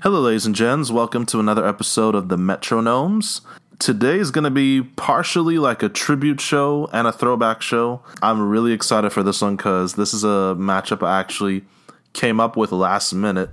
Hello, 0.00 0.20
ladies 0.20 0.46
and 0.46 0.54
gents. 0.54 0.92
Welcome 0.92 1.26
to 1.26 1.40
another 1.40 1.66
episode 1.66 2.14
of 2.14 2.28
the 2.28 2.36
Metro 2.36 2.80
Gnomes. 2.80 3.40
Today 3.80 4.20
is 4.20 4.30
going 4.30 4.44
to 4.44 4.50
be 4.50 4.80
partially 4.80 5.58
like 5.58 5.82
a 5.82 5.88
tribute 5.88 6.40
show 6.40 6.88
and 6.92 7.08
a 7.08 7.12
throwback 7.12 7.62
show. 7.62 8.00
I'm 8.22 8.48
really 8.48 8.72
excited 8.72 9.10
for 9.10 9.24
this 9.24 9.42
one 9.42 9.56
because 9.56 9.94
this 9.94 10.14
is 10.14 10.22
a 10.22 10.54
matchup 10.56 11.04
I 11.04 11.18
actually 11.18 11.64
came 12.12 12.38
up 12.38 12.56
with 12.56 12.70
last 12.70 13.12
minute 13.12 13.50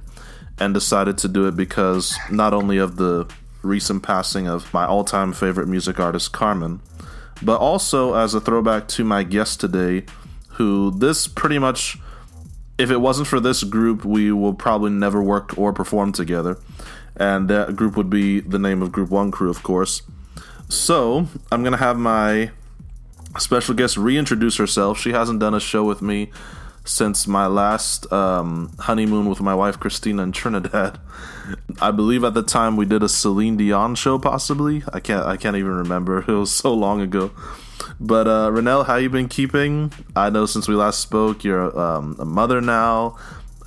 and 0.60 0.72
decided 0.72 1.18
to 1.18 1.28
do 1.28 1.48
it 1.48 1.56
because 1.56 2.16
not 2.30 2.54
only 2.54 2.78
of 2.78 2.98
the 2.98 3.28
recent 3.64 4.04
passing 4.04 4.48
of 4.48 4.72
my 4.72 4.86
all 4.86 5.04
time 5.04 5.34
favorite 5.34 5.68
music 5.68 6.00
artist, 6.00 6.32
Carman, 6.32 6.80
but 7.42 7.58
also 7.58 8.14
as 8.14 8.36
a 8.36 8.40
throwback 8.40 8.88
to 8.90 9.04
my 9.04 9.24
guest 9.24 9.60
today, 9.60 10.06
who 10.50 10.92
this 10.92 11.28
pretty 11.28 11.58
much 11.58 11.98
if 12.78 12.92
it 12.92 12.98
wasn't 12.98 13.28
for 13.28 13.40
this 13.40 13.64
group, 13.64 14.04
we 14.04 14.32
will 14.32 14.54
probably 14.54 14.92
never 14.92 15.22
work 15.22 15.58
or 15.58 15.74
perform 15.74 16.12
together. 16.12 16.58
And 17.16 17.50
that 17.50 17.76
group 17.76 17.96
would 17.96 18.10
be 18.10 18.42
the 18.42 18.60
name 18.60 18.82
of 18.82 18.92
Group 18.92 19.10
One 19.10 19.32
Crew, 19.32 19.50
of 19.50 19.64
course. 19.64 20.02
So 20.68 21.28
I'm 21.52 21.64
gonna 21.64 21.78
have 21.78 21.98
my 21.98 22.52
special 23.38 23.74
guest 23.76 23.98
reintroduce 23.98 24.58
herself. 24.58 25.00
She 25.00 25.12
hasn't 25.12 25.40
done 25.40 25.54
a 25.54 25.60
show 25.60 25.84
with 25.84 26.02
me 26.02 26.32
since 26.84 27.28
my 27.28 27.48
last 27.48 28.12
um, 28.14 28.72
honeymoon 28.80 29.28
with 29.28 29.42
my 29.42 29.56
wife 29.56 29.80
Christina 29.80 30.24
in 30.24 30.32
Trinidad. 30.32 31.00
I 31.82 31.92
believe 31.92 32.24
at 32.24 32.34
the 32.34 32.44
time 32.44 32.76
we 32.76 32.86
did 32.86 33.04
a 33.04 33.10
Celine 33.10 33.58
Dion 33.58 33.96
show, 33.96 34.20
possibly. 34.20 34.84
I 34.94 35.00
can't. 35.00 35.26
I 35.26 35.38
can't 35.38 35.56
even 35.56 35.72
remember. 35.72 36.24
It 36.28 36.34
was 36.34 36.52
so 36.52 36.74
long 36.74 37.02
ago. 37.02 37.32
But 38.00 38.28
uh, 38.28 38.50
Ronell, 38.52 38.86
how 38.86 38.96
you 38.96 39.10
been 39.10 39.30
keeping? 39.30 39.92
I 40.16 40.30
know 40.30 40.46
since 40.46 40.68
we 40.68 40.76
last 40.76 41.00
spoke, 41.00 41.44
you're 41.44 41.78
um, 41.80 42.16
a 42.20 42.26
mother 42.26 42.62
now. 42.62 43.18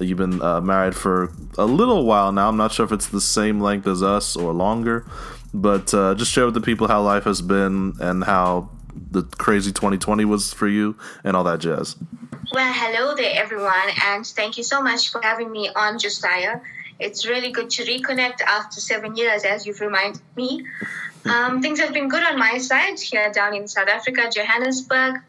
You've 0.00 0.19
been 0.19 0.41
uh, 0.41 0.60
married 0.60 0.95
for 0.95 1.32
a 1.56 1.64
little 1.64 2.05
while 2.05 2.30
now. 2.30 2.48
I'm 2.48 2.56
not 2.56 2.72
sure 2.72 2.84
if 2.84 2.92
it's 2.92 3.09
the 3.09 3.20
same 3.20 3.60
length 3.60 3.86
as 3.86 4.02
us 4.02 4.36
or 4.36 4.52
longer, 4.52 5.06
but 5.52 5.92
uh, 5.92 6.14
just 6.14 6.30
share 6.30 6.45
with 6.45 6.55
the 6.55 6.60
people 6.60 6.86
how 6.86 7.02
life 7.02 7.25
has 7.25 7.42
been 7.42 7.94
and 8.00 8.22
how 8.22 8.70
the 9.11 9.22
crazy 9.22 9.72
2020 9.72 10.25
was 10.25 10.52
for 10.52 10.69
you 10.69 10.97
and 11.24 11.36
all 11.36 11.45
that 11.45 11.61
jazz. 11.61 11.97
Well, 12.52 12.72
hello 12.72 13.14
there, 13.14 13.33
everyone, 13.34 13.91
and 14.05 14.27
thank 14.27 14.56
you 14.56 14.62
so 14.62 14.80
much 14.80 15.11
for 15.11 15.20
having 15.22 15.50
me 15.50 15.70
on 15.74 15.98
Josiah. 15.98 16.61
It's 16.98 17.27
really 17.27 17.52
good 17.52 17.70
to 17.70 17.84
reconnect 17.84 18.41
after 18.41 18.80
seven 18.80 19.17
years, 19.17 19.45
as 19.45 19.67
you've 19.67 19.80
reminded 19.80 20.22
me. 20.36 20.64
Um, 21.30 21.62
things 21.62 21.78
have 21.80 21.92
been 21.92 22.08
good 22.08 22.22
on 22.22 22.38
my 22.38 22.58
side 22.58 22.98
here 23.00 23.30
down 23.32 23.54
in 23.54 23.68
South 23.68 23.88
Africa, 23.88 24.30
Johannesburg. 24.34 25.20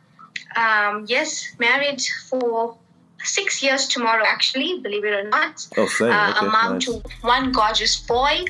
Um, 0.55 1.05
yes, 1.07 1.47
married 1.59 2.01
for 2.29 2.77
six 3.23 3.61
years 3.61 3.87
tomorrow, 3.87 4.23
actually, 4.25 4.79
believe 4.79 5.03
it 5.05 5.13
or 5.13 5.29
not. 5.29 5.67
Oh, 5.77 5.87
same. 5.87 6.11
Uh, 6.11 6.31
Okay, 6.37 6.45
a 6.47 6.49
mom 6.49 6.73
nice. 6.73 6.85
to 6.85 7.01
one 7.21 7.51
gorgeous 7.51 7.97
boy. 7.99 8.43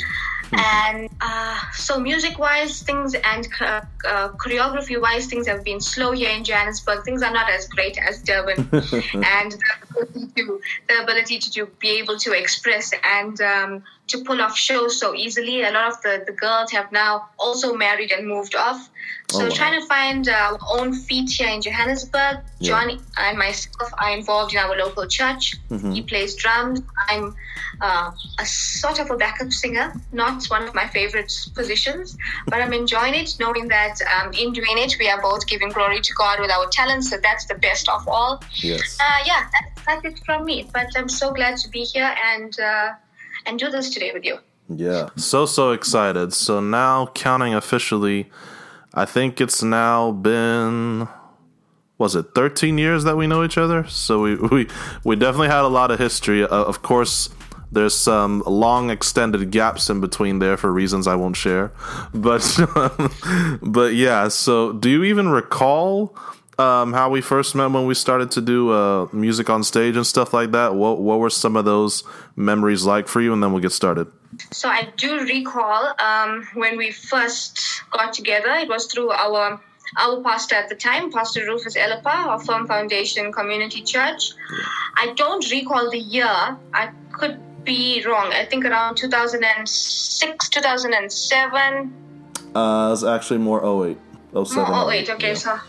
And 0.52 1.10
uh, 1.22 1.60
so, 1.74 2.00
music 2.00 2.40
wise, 2.40 2.82
things 2.82 3.14
and 3.14 3.48
uh, 3.62 3.82
uh, 4.08 4.30
choreography 4.30 5.00
wise, 5.00 5.28
things 5.28 5.48
have 5.48 5.64
been 5.64 5.80
slow 5.80 6.12
here 6.12 6.30
in 6.30 6.44
Johannesburg. 6.44 7.04
Things 7.04 7.22
are 7.22 7.32
not 7.32 7.50
as 7.50 7.68
great 7.68 7.98
as 7.98 8.22
Durban. 8.22 8.68
and 8.72 9.52
the 9.52 9.60
ability 9.84 10.28
to, 10.36 10.62
the 10.88 11.04
ability 11.04 11.40
to, 11.40 11.52
to 11.52 11.66
be 11.80 12.00
able 12.00 12.18
to 12.18 12.32
express 12.34 12.92
and 13.04 13.40
um, 13.42 13.84
to 14.08 14.24
pull 14.24 14.42
off 14.42 14.58
shows 14.58 15.00
so 15.00 15.14
easily. 15.14 15.64
A 15.64 15.72
lot 15.72 15.88
of 15.90 16.02
the, 16.02 16.24
the 16.26 16.34
girls 16.34 16.72
have 16.72 16.92
now 16.92 17.30
also 17.38 17.76
married 17.76 18.12
and 18.12 18.28
moved 18.28 18.56
off. 18.56 18.90
So, 19.32 19.42
Oh, 19.42 19.44
wow. 19.44 19.56
trying 19.56 19.80
to 19.80 19.86
find 19.86 20.28
our 20.28 20.58
own 20.72 20.94
feet 20.94 21.30
here 21.30 21.50
in 21.50 21.62
Johannesburg. 21.62 22.40
Yeah. 22.60 22.70
John 22.70 23.00
and 23.18 23.38
myself 23.38 23.92
are 24.02 24.12
involved 24.12 24.54
in 24.54 24.60
our 24.60 24.76
local 24.76 25.06
church. 25.08 25.56
Mm-hmm. 25.70 25.92
He 25.92 26.02
plays 26.02 26.36
drums. 26.36 26.82
I'm 27.08 27.36
uh, 27.82 28.12
a 28.40 28.46
sort 28.46 29.00
of 29.00 29.12
a 29.12 29.18
backup 29.18 29.52
singer, 29.52 29.94
not 30.12 30.46
one 30.48 30.64
of 30.64 30.74
my 30.74 30.88
favorite 30.88 31.32
positions, 31.54 32.18
but 32.48 32.60
I'm 32.62 32.74
enjoying 32.74 33.14
it, 33.14 33.36
knowing 33.40 33.68
that 33.68 33.96
um, 34.16 34.34
in 34.34 34.52
doing 34.52 34.78
it, 34.78 34.96
we 35.00 35.08
are 35.10 35.22
both 35.22 35.46
giving 35.48 35.70
glory 35.70 36.02
to 36.02 36.14
God 36.16 36.40
with 36.40 36.50
our 36.52 36.68
talents. 36.68 37.10
So 37.12 37.18
that's 37.22 37.46
the 37.46 37.56
best 37.56 37.88
of 37.88 38.08
all. 38.08 38.42
Yes. 38.56 38.98
Uh, 39.00 39.04
yeah, 39.26 39.48
that's, 39.54 39.86
that's 39.86 40.06
it 40.06 40.26
from 40.26 40.46
me. 40.46 40.68
But 40.74 40.88
I'm 40.98 41.08
so 41.08 41.32
glad 41.32 41.58
to 41.58 41.70
be 41.70 41.84
here 41.84 42.16
and 42.26 42.60
uh, 42.60 42.94
and 43.46 43.60
do 43.60 43.70
this 43.70 43.92
today 43.92 44.12
with 44.14 44.26
you. 44.26 44.40
Yeah. 44.76 45.10
So, 45.16 45.46
so 45.46 45.72
excited. 45.72 46.34
So 46.34 46.60
now, 46.60 47.08
counting 47.08 47.54
officially, 47.54 48.30
I 48.94 49.06
think 49.06 49.40
it's 49.40 49.62
now 49.62 50.12
been, 50.12 51.08
was 51.98 52.16
it 52.16 52.34
13 52.34 52.78
years 52.78 53.04
that 53.04 53.18
we 53.18 53.28
know 53.28 53.44
each 53.44 53.58
other? 53.58 53.88
So 53.88 54.22
we, 54.22 54.36
we, 54.52 54.68
we 55.04 55.16
definitely 55.16 55.50
had 55.50 55.62
a 55.62 55.68
lot 55.68 55.92
of 55.92 56.00
history. 56.00 56.44
Uh, 56.44 56.48
of 56.48 56.82
course, 56.82 57.30
there's 57.72 57.96
some 57.96 58.42
long 58.48 58.90
extended 58.90 59.52
gaps 59.52 59.90
in 59.90 60.02
between 60.02 60.40
there 60.40 60.58
for 60.58 60.74
reasons 60.74 61.08
I 61.08 61.16
won't 61.16 61.36
share. 61.36 61.72
But, 62.14 62.60
but 63.62 63.94
yeah, 63.94 64.28
so 64.30 64.74
do 64.74 64.90
you 64.90 65.04
even 65.04 65.30
recall 65.30 66.16
um, 66.58 66.94
how 66.94 67.10
we 67.10 67.22
first 67.22 67.56
met 67.56 67.72
when 67.72 67.86
we 67.86 67.94
started 67.94 68.32
to 68.32 68.42
do 68.42 68.72
uh, 68.72 69.08
music 69.14 69.50
on 69.50 69.64
stage 69.64 69.96
and 69.96 70.06
stuff 70.06 70.34
like 70.34 70.52
that? 70.52 70.76
What, 70.76 71.00
what 71.00 71.20
were 71.20 71.30
some 71.30 71.56
of 71.56 71.66
those 71.66 72.04
memories 72.36 72.84
like 72.84 73.08
for 73.08 73.22
you? 73.22 73.32
And 73.32 73.42
then 73.44 73.54
we'll 73.54 73.62
get 73.62 73.72
started. 73.72 74.08
So 74.52 74.70
I 74.70 74.90
do 74.98 75.22
recall 75.22 75.94
um, 76.00 76.48
when 76.54 76.78
we 76.78 76.92
first 76.92 77.60
got 77.92 78.14
together. 78.14 78.52
It 78.52 78.70
was 78.70 78.86
through 78.88 79.12
our 79.12 79.60
our 79.98 80.22
pastor 80.22 80.56
at 80.56 80.70
the 80.70 80.76
time, 80.76 81.12
Pastor 81.12 81.46
Rufus 81.46 81.76
Elapa 81.76 82.28
of 82.28 82.46
Firm 82.46 82.68
Foundation 82.68 83.32
Community 83.32 83.82
Church. 83.82 84.34
I 84.96 85.14
don't 85.16 85.50
recall 85.52 85.90
the 85.90 85.98
year. 85.98 86.58
I 86.74 86.92
could 87.12 87.40
be 87.64 88.04
wrong. 88.06 88.32
I 88.32 88.46
think 88.46 88.66
around 88.66 88.96
2006, 88.96 90.50
2007. 90.50 91.94
Uh, 92.56 92.90
it's 92.94 93.04
actually 93.04 93.40
more 93.40 93.88
08. 93.88 93.98
07. 94.34 94.66
Oh, 94.68 94.88
wait, 94.88 95.10
okay, 95.10 95.30
Yeah. 95.30 95.34
so. 95.34 95.60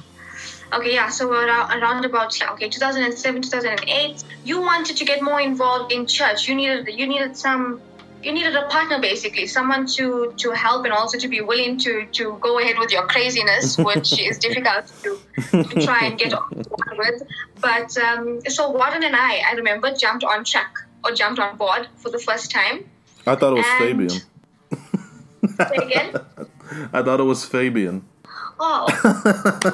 Okay, 0.72 0.94
yeah, 0.94 1.08
so 1.08 1.28
around, 1.32 1.82
around 1.82 2.04
about 2.04 2.38
yeah, 2.38 2.52
okay, 2.52 2.68
2007, 2.68 3.42
2008. 3.42 4.22
You 4.44 4.60
wanted 4.60 4.96
to 4.98 5.04
get 5.04 5.20
more 5.20 5.40
involved 5.40 5.90
in 5.92 6.06
church. 6.06 6.46
You 6.46 6.54
needed 6.54 6.86
you 6.86 7.08
needed 7.08 7.36
some 7.36 7.80
you 8.22 8.32
needed 8.32 8.54
a 8.54 8.66
partner 8.68 9.00
basically, 9.00 9.46
someone 9.46 9.86
to 9.96 10.32
to 10.36 10.50
help 10.52 10.84
and 10.84 10.92
also 10.92 11.18
to 11.18 11.28
be 11.28 11.40
willing 11.40 11.78
to 11.78 12.06
to 12.12 12.36
go 12.40 12.58
ahead 12.58 12.76
with 12.78 12.90
your 12.90 13.06
craziness, 13.06 13.78
which 13.88 14.18
is 14.20 14.38
difficult 14.38 14.92
to, 15.02 15.18
to 15.52 15.86
try 15.86 16.00
and 16.06 16.18
get 16.18 16.32
on 16.32 16.48
board 16.50 16.98
with. 16.98 17.22
But 17.60 17.96
um, 17.98 18.40
so 18.48 18.70
Warren 18.70 19.02
and 19.04 19.16
I, 19.16 19.42
I 19.48 19.52
remember 19.54 19.92
jumped 19.94 20.24
on 20.24 20.44
track 20.44 20.72
or 21.04 21.12
jumped 21.12 21.40
on 21.40 21.56
board 21.56 21.88
for 21.96 22.10
the 22.10 22.18
first 22.18 22.50
time. 22.50 22.88
I 23.26 23.36
thought 23.36 23.52
it 23.52 23.56
was 23.56 23.66
And- 23.66 23.78
Fabian. 23.78 24.20
Say 25.56 25.76
again. 25.76 26.14
I 26.92 27.02
thought 27.02 27.18
it 27.20 27.24
was 27.24 27.44
Fabian. 27.44 28.04
Oh 28.62 28.86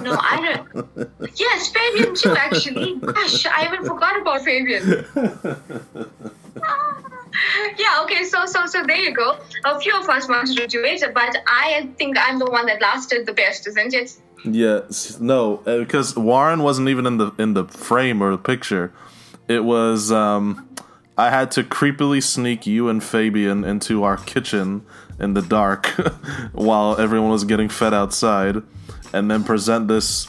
no, 0.02 0.16
I 0.18 0.36
don't. 0.40 1.10
Yes, 1.34 1.68
Fabian 1.72 2.14
too. 2.14 2.34
Actually, 2.36 2.94
gosh, 3.00 3.44
I 3.46 3.66
even 3.66 3.84
forgot 3.84 4.20
about 4.20 4.42
Fabian. 4.42 5.04
yeah. 7.78 8.02
Okay. 8.02 8.24
So 8.24 8.46
so 8.46 8.66
so 8.66 8.82
there 8.84 8.96
you 8.96 9.14
go. 9.14 9.38
A 9.64 9.80
few 9.80 9.98
of 9.98 10.08
us 10.08 10.28
wanted 10.28 10.56
to 10.56 10.66
do 10.66 10.84
it, 10.84 11.02
but 11.14 11.36
I 11.46 11.88
think 11.98 12.16
I'm 12.18 12.38
the 12.38 12.46
one 12.46 12.66
that 12.66 12.80
lasted 12.80 13.26
the 13.26 13.32
best, 13.32 13.66
isn't 13.66 13.94
it? 13.94 14.16
Yes, 14.44 15.18
no, 15.18 15.62
uh, 15.66 15.78
because 15.78 16.16
Warren 16.16 16.62
wasn't 16.62 16.88
even 16.88 17.06
in 17.06 17.18
the 17.18 17.32
in 17.38 17.54
the 17.54 17.64
frame 17.64 18.22
or 18.22 18.30
the 18.30 18.38
picture. 18.38 18.92
It 19.48 19.64
was 19.64 20.12
um, 20.12 20.68
I 21.16 21.30
had 21.30 21.50
to 21.52 21.64
creepily 21.64 22.22
sneak 22.22 22.66
you 22.66 22.88
and 22.88 23.02
Fabian 23.02 23.64
into 23.64 24.04
our 24.04 24.16
kitchen 24.16 24.84
in 25.18 25.34
the 25.34 25.42
dark 25.42 25.86
while 26.52 26.96
everyone 26.98 27.30
was 27.30 27.44
getting 27.44 27.68
fed 27.68 27.94
outside, 27.94 28.62
and 29.12 29.30
then 29.30 29.42
present 29.42 29.88
this 29.88 30.28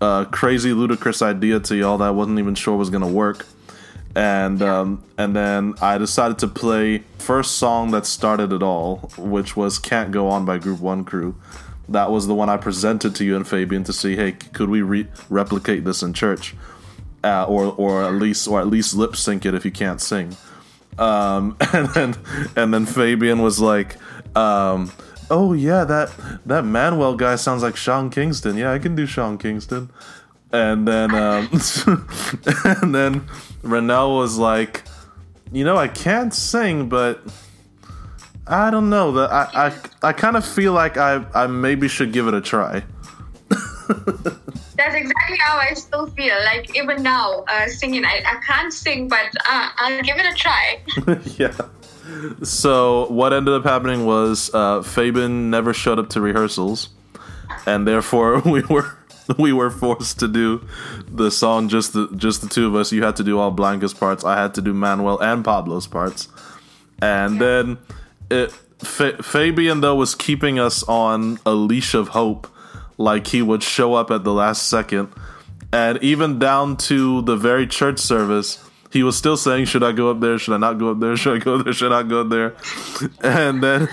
uh, 0.00 0.24
crazy, 0.26 0.72
ludicrous 0.72 1.22
idea 1.22 1.60
to 1.60 1.76
y'all 1.76 1.98
that 1.98 2.08
I 2.08 2.10
wasn't 2.10 2.38
even 2.38 2.54
sure 2.54 2.76
was 2.76 2.90
gonna 2.90 3.06
work. 3.06 3.46
And 4.14 4.60
um, 4.60 5.02
and 5.16 5.34
then 5.34 5.74
I 5.80 5.96
decided 5.96 6.38
to 6.40 6.48
play 6.48 7.04
first 7.18 7.56
song 7.56 7.92
that 7.92 8.04
started 8.04 8.52
it 8.52 8.62
all, 8.62 9.10
which 9.16 9.56
was 9.56 9.78
"Can't 9.78 10.10
Go 10.10 10.28
On" 10.28 10.44
by 10.44 10.58
Group 10.58 10.80
One 10.80 11.04
Crew. 11.04 11.34
That 11.88 12.10
was 12.10 12.26
the 12.26 12.34
one 12.34 12.48
I 12.48 12.58
presented 12.58 13.14
to 13.16 13.24
you 13.24 13.36
and 13.36 13.46
Fabian 13.46 13.84
to 13.84 13.92
see, 13.92 14.16
hey, 14.16 14.32
could 14.32 14.68
we 14.68 14.82
re- 14.82 15.08
replicate 15.28 15.84
this 15.84 16.02
in 16.02 16.12
church, 16.12 16.54
uh, 17.24 17.44
or 17.44 17.74
or 17.76 18.04
at 18.04 18.12
least 18.14 18.46
or 18.46 18.60
at 18.60 18.66
least 18.66 18.94
lip 18.94 19.16
sync 19.16 19.46
it 19.46 19.54
if 19.54 19.64
you 19.64 19.72
can't 19.72 20.00
sing. 20.00 20.36
Um, 20.98 21.56
and 21.72 21.88
then 21.88 22.14
and 22.54 22.74
then 22.74 22.84
Fabian 22.84 23.40
was 23.40 23.60
like, 23.60 23.96
um, 24.36 24.92
"Oh 25.30 25.54
yeah, 25.54 25.84
that 25.84 26.12
that 26.44 26.66
Manuel 26.66 27.16
guy 27.16 27.36
sounds 27.36 27.62
like 27.62 27.76
Sean 27.76 28.10
Kingston. 28.10 28.58
Yeah, 28.58 28.72
I 28.72 28.78
can 28.78 28.94
do 28.94 29.06
Sean 29.06 29.38
Kingston." 29.38 29.90
And 30.52 30.86
then 30.86 31.14
um, 31.14 31.48
and 32.64 32.94
then 32.94 33.20
Ronell 33.62 34.18
was 34.18 34.36
like, 34.38 34.82
"You 35.50 35.64
know, 35.64 35.76
I 35.76 35.88
can't 35.88 36.34
sing, 36.34 36.88
but 36.88 37.20
I 38.46 38.70
don't 38.70 38.90
know. 38.90 39.12
That 39.12 39.32
I 39.32 39.66
I, 39.66 40.08
I 40.08 40.12
kind 40.12 40.36
of 40.36 40.44
feel 40.46 40.72
like 40.72 40.96
I 40.98 41.24
I 41.34 41.46
maybe 41.46 41.88
should 41.88 42.12
give 42.12 42.28
it 42.28 42.34
a 42.34 42.40
try." 42.40 42.82
That's 44.74 44.94
exactly 44.94 45.36
how 45.38 45.58
I 45.58 45.74
still 45.74 46.06
feel. 46.08 46.34
Like 46.44 46.74
even 46.76 47.02
now, 47.02 47.44
uh, 47.48 47.68
singing, 47.68 48.04
I, 48.04 48.22
I 48.26 48.40
can't 48.46 48.72
sing, 48.72 49.08
but 49.08 49.30
uh, 49.48 49.68
I'll 49.76 50.02
give 50.02 50.16
it 50.16 50.26
a 50.26 50.34
try. 50.34 50.80
yeah. 51.38 51.54
So 52.42 53.06
what 53.08 53.32
ended 53.32 53.54
up 53.54 53.64
happening 53.64 54.06
was 54.06 54.50
uh, 54.54 54.82
Fabian 54.82 55.50
never 55.50 55.72
showed 55.72 55.98
up 55.98 56.08
to 56.10 56.20
rehearsals, 56.20 56.88
and 57.66 57.86
therefore 57.86 58.40
we 58.44 58.62
were 58.62 58.96
we 59.38 59.52
were 59.52 59.70
forced 59.70 60.18
to 60.20 60.28
do 60.28 60.66
the 61.10 61.30
song 61.30 61.68
just 61.68 61.92
the 61.92 62.08
just 62.16 62.42
the 62.42 62.48
two 62.48 62.66
of 62.66 62.74
us. 62.74 62.92
You 62.92 63.02
had 63.02 63.16
to 63.16 63.24
do 63.24 63.38
all 63.38 63.50
Blanca's 63.50 63.94
parts. 63.94 64.24
I 64.24 64.40
had 64.40 64.54
to 64.54 64.62
do 64.62 64.72
Manuel 64.72 65.18
and 65.20 65.44
Pablo's 65.44 65.86
parts, 65.86 66.28
and 67.00 67.40
then 67.40 67.78
it. 68.30 68.52
Fa- 68.78 69.22
Fabian 69.22 69.80
though 69.80 69.94
was 69.94 70.16
keeping 70.16 70.58
us 70.58 70.82
on 70.84 71.38
a 71.46 71.54
leash 71.54 71.94
of 71.94 72.08
hope, 72.08 72.48
like 72.98 73.28
he 73.28 73.40
would 73.40 73.62
show 73.62 73.94
up 73.94 74.10
at 74.10 74.24
the 74.24 74.32
last 74.32 74.68
second, 74.68 75.12
and 75.72 76.02
even 76.02 76.40
down 76.40 76.76
to 76.76 77.22
the 77.22 77.36
very 77.36 77.68
church 77.68 78.00
service, 78.00 78.58
he 78.90 79.04
was 79.04 79.16
still 79.16 79.36
saying, 79.36 79.66
"Should 79.66 79.84
I 79.84 79.92
go 79.92 80.10
up 80.10 80.18
there? 80.18 80.36
Should 80.36 80.54
I 80.54 80.58
not 80.58 80.78
go 80.80 80.90
up 80.90 80.98
there? 80.98 81.16
Should 81.16 81.40
I 81.40 81.44
go 81.44 81.58
there? 81.58 81.72
Should 81.72 81.92
I 81.92 82.02
not 82.02 82.08
go 82.08 82.22
up 82.22 82.28
there?" 82.28 82.56
And 83.22 83.62
then 83.62 83.88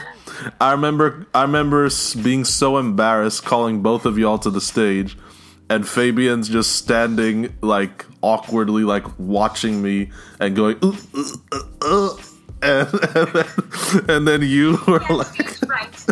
I 0.60 0.72
remember, 0.72 1.26
I 1.34 1.44
remember 1.44 1.90
being 2.22 2.46
so 2.46 2.78
embarrassed 2.78 3.46
calling 3.46 3.82
both 3.82 4.06
of 4.06 4.18
y'all 4.18 4.40
to 4.40 4.50
the 4.50 4.62
stage, 4.62 5.18
and 5.70 5.88
Fabian's 5.88 6.50
just 6.50 6.76
standing 6.76 7.56
like 7.62 8.06
awkwardly, 8.22 8.84
like 8.84 9.06
watching 9.20 9.82
me 9.82 10.10
and 10.40 10.56
going, 10.56 10.78
uh, 10.82 10.94
uh, 11.52 11.60
uh, 11.82 12.18
and, 12.62 12.88
and, 13.16 13.28
then, 13.34 13.46
and 14.10 14.28
then 14.28 14.42
you 14.42 14.80
were 14.88 15.00
like, 15.10 15.62
right. 15.68 16.06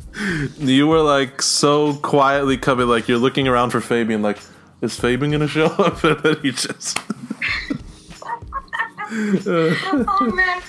you 0.58 0.86
were 0.86 1.02
like 1.02 1.42
so 1.42 1.94
quietly 1.96 2.56
coming, 2.56 2.88
like 2.88 3.06
you're 3.06 3.18
looking 3.18 3.46
around 3.46 3.70
for 3.70 3.80
Fabian, 3.80 4.22
like, 4.22 4.38
is 4.80 4.98
Fabian 4.98 5.30
gonna 5.30 5.46
show 5.46 5.66
up? 5.78 6.02
And 6.02 6.18
then 6.20 6.36
he 6.42 6.50
just. 6.52 6.98
oh 9.46 10.32
man. 10.34 10.62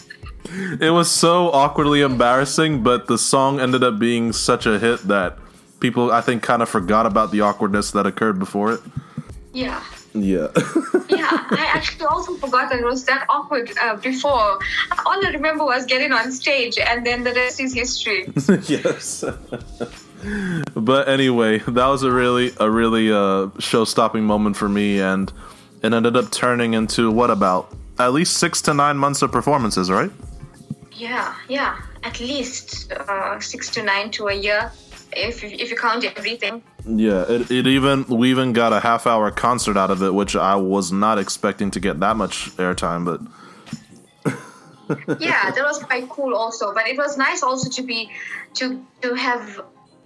It 0.80 0.92
was 0.92 1.10
so 1.10 1.50
awkwardly 1.52 2.02
embarrassing, 2.02 2.84
but 2.84 3.08
the 3.08 3.18
song 3.18 3.60
ended 3.60 3.84
up 3.84 3.98
being 3.98 4.34
such 4.34 4.68
a 4.68 4.78
hit 4.78 5.00
that 5.08 5.38
people, 5.84 6.14
I 6.14 6.22
think, 6.22 6.42
kind 6.42 6.62
of 6.62 6.70
forgot 6.70 7.06
about 7.06 7.32
the 7.32 7.42
awkwardness 7.42 7.92
that 7.92 8.08
occurred 8.08 8.40
before 8.40 8.72
it. 8.72 8.80
Yeah. 9.52 9.84
Yeah. 10.14 10.48
Yeah, 11.10 11.46
I 11.52 11.70
actually 11.74 12.06
also 12.06 12.36
forgot 12.38 12.70
that 12.72 12.80
it 12.80 12.86
was 12.86 13.06
that 13.06 13.26
awkward 13.30 13.72
uh, 13.82 13.96
before. 13.98 14.58
All 15.06 15.26
I 15.28 15.30
remember 15.32 15.64
was 15.64 15.86
getting 15.86 16.12
on 16.12 16.32
stage, 16.32 16.78
and 16.80 17.06
then 17.06 17.24
the 17.24 17.34
rest 17.34 17.60
is 17.60 17.74
history. 17.74 18.22
yes. 18.68 19.24
but 20.76 21.08
anyway, 21.08 21.60
that 21.60 21.88
was 21.88 22.04
a 22.04 22.12
really, 22.12 22.52
a 22.60 22.70
really 22.70 23.12
uh, 23.12 23.50
show-stopping 23.60 24.24
moment 24.24 24.56
for 24.58 24.70
me, 24.70 25.02
and 25.02 25.32
it 25.84 25.94
ended 25.94 26.16
up 26.18 26.32
turning 26.32 26.74
into 26.74 27.12
what 27.12 27.30
about 27.30 27.70
at 28.00 28.12
least 28.14 28.38
six 28.38 28.62
to 28.64 28.74
nine 28.74 28.98
months 28.98 29.22
of 29.22 29.32
performances, 29.32 29.92
right? 29.92 30.12
Yeah, 30.94 31.36
yeah, 31.48 31.80
at 32.04 32.20
least 32.20 32.92
uh, 32.92 33.40
six 33.40 33.70
to 33.72 33.84
nine 33.84 34.10
to 34.12 34.28
a 34.28 34.34
year, 34.34 34.72
if 35.16 35.44
you, 35.44 35.50
if 35.50 35.70
you 35.70 35.78
count 35.78 36.04
everything. 36.04 36.62
Yeah, 36.86 37.24
it, 37.28 37.52
it 37.52 37.68
even 37.68 38.06
we 38.06 38.30
even 38.32 38.54
got 38.54 38.74
a 38.74 38.80
half 38.80 39.08
hour 39.08 39.32
concert 39.32 39.78
out 39.78 39.92
of 39.92 40.02
it, 40.02 40.14
which 40.14 40.36
I 40.36 40.56
was 40.56 40.92
not 40.92 41.18
expecting 41.18 41.72
to 41.72 41.80
get 41.80 42.00
that 42.00 42.16
much 42.16 42.50
airtime, 42.58 43.06
but 43.06 43.22
yeah, 45.20 45.52
that 45.52 45.64
was 45.64 45.80
quite 45.80 46.10
cool 46.10 46.36
also. 46.36 46.74
But 46.74 46.88
it 46.88 46.98
was 46.98 47.18
nice 47.18 47.44
also 47.44 47.70
to 47.70 47.82
be 47.82 48.10
to 48.56 48.86
to 49.02 49.14
have 49.16 49.62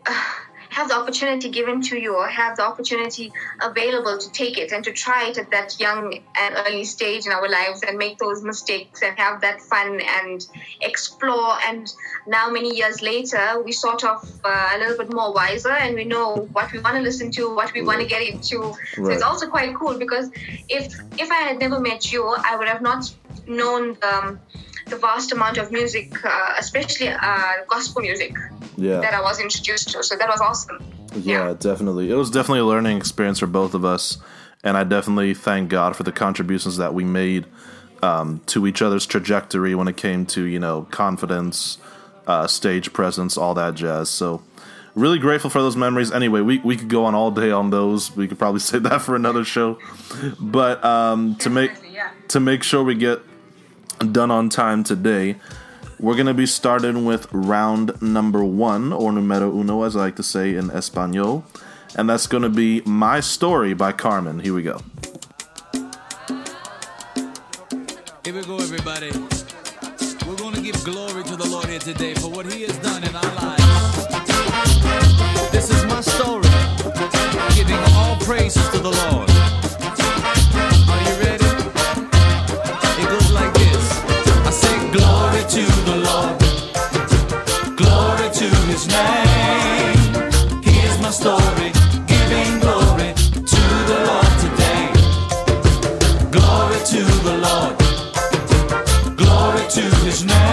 uh, 0.05 0.23
have 0.69 0.89
the 0.89 0.95
opportunity 0.95 1.49
given 1.49 1.81
to 1.81 1.97
you 1.97 2.15
or 2.15 2.27
have 2.27 2.57
the 2.57 2.63
opportunity 2.63 3.31
available 3.61 4.17
to 4.17 4.31
take 4.31 4.57
it 4.57 4.71
and 4.71 4.83
to 4.83 4.91
try 4.91 5.27
it 5.29 5.37
at 5.37 5.49
that 5.51 5.79
young 5.79 6.19
and 6.39 6.55
early 6.65 6.83
stage 6.83 7.25
in 7.25 7.31
our 7.31 7.49
lives 7.49 7.83
and 7.83 7.97
make 7.97 8.17
those 8.17 8.43
mistakes 8.43 9.01
and 9.01 9.17
have 9.17 9.41
that 9.41 9.61
fun 9.61 9.99
and 10.21 10.47
explore. 10.81 11.53
And 11.67 11.91
now 12.27 12.49
many 12.49 12.75
years 12.75 13.01
later 13.01 13.61
we 13.63 13.71
sort 13.71 14.03
of 14.03 14.23
uh, 14.43 14.69
a 14.75 14.77
little 14.77 14.97
bit 14.97 15.13
more 15.13 15.33
wiser 15.33 15.71
and 15.71 15.95
we 15.95 16.05
know 16.05 16.47
what 16.53 16.71
we 16.71 16.79
want 16.79 16.95
to 16.95 17.01
listen 17.01 17.31
to 17.31 17.53
what 17.53 17.73
we 17.73 17.81
want 17.81 18.01
to 18.01 18.07
get 18.07 18.21
into. 18.21 18.75
So 18.95 19.09
it's 19.09 19.23
also 19.23 19.47
quite 19.47 19.75
cool 19.75 19.97
because 19.97 20.29
if 20.69 20.93
if 21.17 21.31
i 21.31 21.41
had 21.47 21.59
never 21.59 21.79
met 21.79 22.11
you 22.11 22.23
i 22.49 22.55
would 22.55 22.67
have 22.67 22.81
not 22.81 23.13
known 23.47 23.97
um, 24.03 24.39
the 24.87 24.97
vast 24.97 25.31
amount 25.31 25.57
of 25.57 25.71
music 25.71 26.13
uh, 26.25 26.53
especially 26.57 27.09
uh, 27.09 27.53
gospel 27.67 28.01
music 28.01 28.33
that 28.77 29.03
yeah, 29.03 29.19
i 29.19 29.21
was 29.21 29.39
introduced 29.39 29.89
to 29.89 30.03
so 30.03 30.15
that 30.15 30.29
was 30.29 30.41
awesome 30.41 30.79
yeah, 31.15 31.53
definitely. 31.57 32.11
It 32.11 32.15
was 32.15 32.29
definitely 32.29 32.59
a 32.59 32.65
learning 32.65 32.97
experience 32.97 33.39
for 33.39 33.47
both 33.47 33.73
of 33.73 33.85
us, 33.85 34.17
and 34.63 34.77
I 34.77 34.83
definitely 34.83 35.33
thank 35.33 35.69
God 35.69 35.95
for 35.95 36.03
the 36.03 36.11
contributions 36.11 36.77
that 36.77 36.93
we 36.93 37.03
made 37.03 37.45
um, 38.03 38.41
to 38.47 38.67
each 38.67 38.81
other's 38.81 39.05
trajectory 39.05 39.73
when 39.75 39.87
it 39.87 39.97
came 39.97 40.25
to 40.27 40.43
you 40.43 40.59
know 40.59 40.87
confidence, 40.91 41.77
uh, 42.27 42.47
stage 42.47 42.93
presence, 42.93 43.37
all 43.37 43.53
that 43.55 43.75
jazz. 43.75 44.09
So. 44.09 44.43
Really 44.95 45.19
grateful 45.19 45.51
for 45.51 45.61
those 45.61 45.75
memories. 45.75 46.11
Anyway, 46.11 46.41
we, 46.41 46.57
we 46.57 46.75
could 46.75 46.89
go 46.89 47.05
on 47.05 47.13
all 47.13 47.29
day 47.29 47.51
on 47.51 47.69
those. 47.69 48.15
We 48.15 48.27
could 48.27 48.39
probably 48.39 48.59
save 48.71 48.81
that 48.81 49.03
for 49.03 49.15
another 49.15 49.43
show. 49.43 49.77
But 50.39 50.83
um, 50.83 51.35
to 51.35 51.51
make 51.51 51.69
yeah 51.93 52.09
to 52.29 52.39
make 52.39 52.63
sure 52.63 52.83
we 52.83 52.95
get 52.95 53.19
done 54.11 54.31
on 54.31 54.49
time 54.49 54.83
today, 54.83 55.35
we're 55.99 56.13
going 56.15 56.27
to 56.27 56.33
be 56.33 56.45
starting 56.45 57.05
with 57.05 57.27
round 57.31 57.99
number 58.01 58.43
one, 58.43 58.93
or 58.93 59.11
numero 59.11 59.51
uno, 59.51 59.83
as 59.83 59.95
I 59.95 60.01
like 60.01 60.15
to 60.17 60.23
say 60.23 60.55
in 60.55 60.69
Espanol. 60.69 61.43
And 61.95 62.09
that's 62.09 62.27
going 62.27 62.43
to 62.43 62.49
be 62.49 62.81
My 62.81 63.19
Story 63.19 63.73
by 63.73 63.91
Carman. 63.91 64.39
Here 64.39 64.53
we 64.53 64.61
go. 64.61 64.81
Here 68.23 68.33
we 68.33 68.43
go, 68.43 68.57
everybody. 68.57 69.11
We're 70.27 70.35
going 70.35 70.53
to 70.55 70.61
give 70.61 70.83
glory 70.83 71.23
to 71.23 71.35
the 71.35 71.47
Lord 71.49 71.67
here 71.67 71.79
today 71.79 72.13
for 72.15 72.29
what 72.29 72.45
He 72.51 72.63
has 72.63 72.77
done 72.79 73.03
in 73.03 73.15
our 73.15 73.35
lives. 73.35 73.63
This 75.51 75.69
is 75.71 75.83
my 75.85 76.01
story, 76.01 76.43
giving 77.55 77.79
all 77.95 78.17
praises 78.17 78.67
to 78.69 78.79
the 78.79 78.91
Lord. 78.91 79.56
His 88.77 88.87
name. 88.89 90.61
Here's 90.61 91.01
my 91.01 91.09
story, 91.09 91.71
giving 92.05 92.59
glory 92.59 93.11
to 93.15 93.63
the 93.89 93.97
Lord 94.05 94.33
today. 94.43 94.83
Glory 96.29 96.79
to 96.85 97.01
the 97.25 97.37
Lord. 97.47 99.17
Glory 99.17 99.67
to 99.67 99.81
his 100.05 100.25
name. 100.25 100.46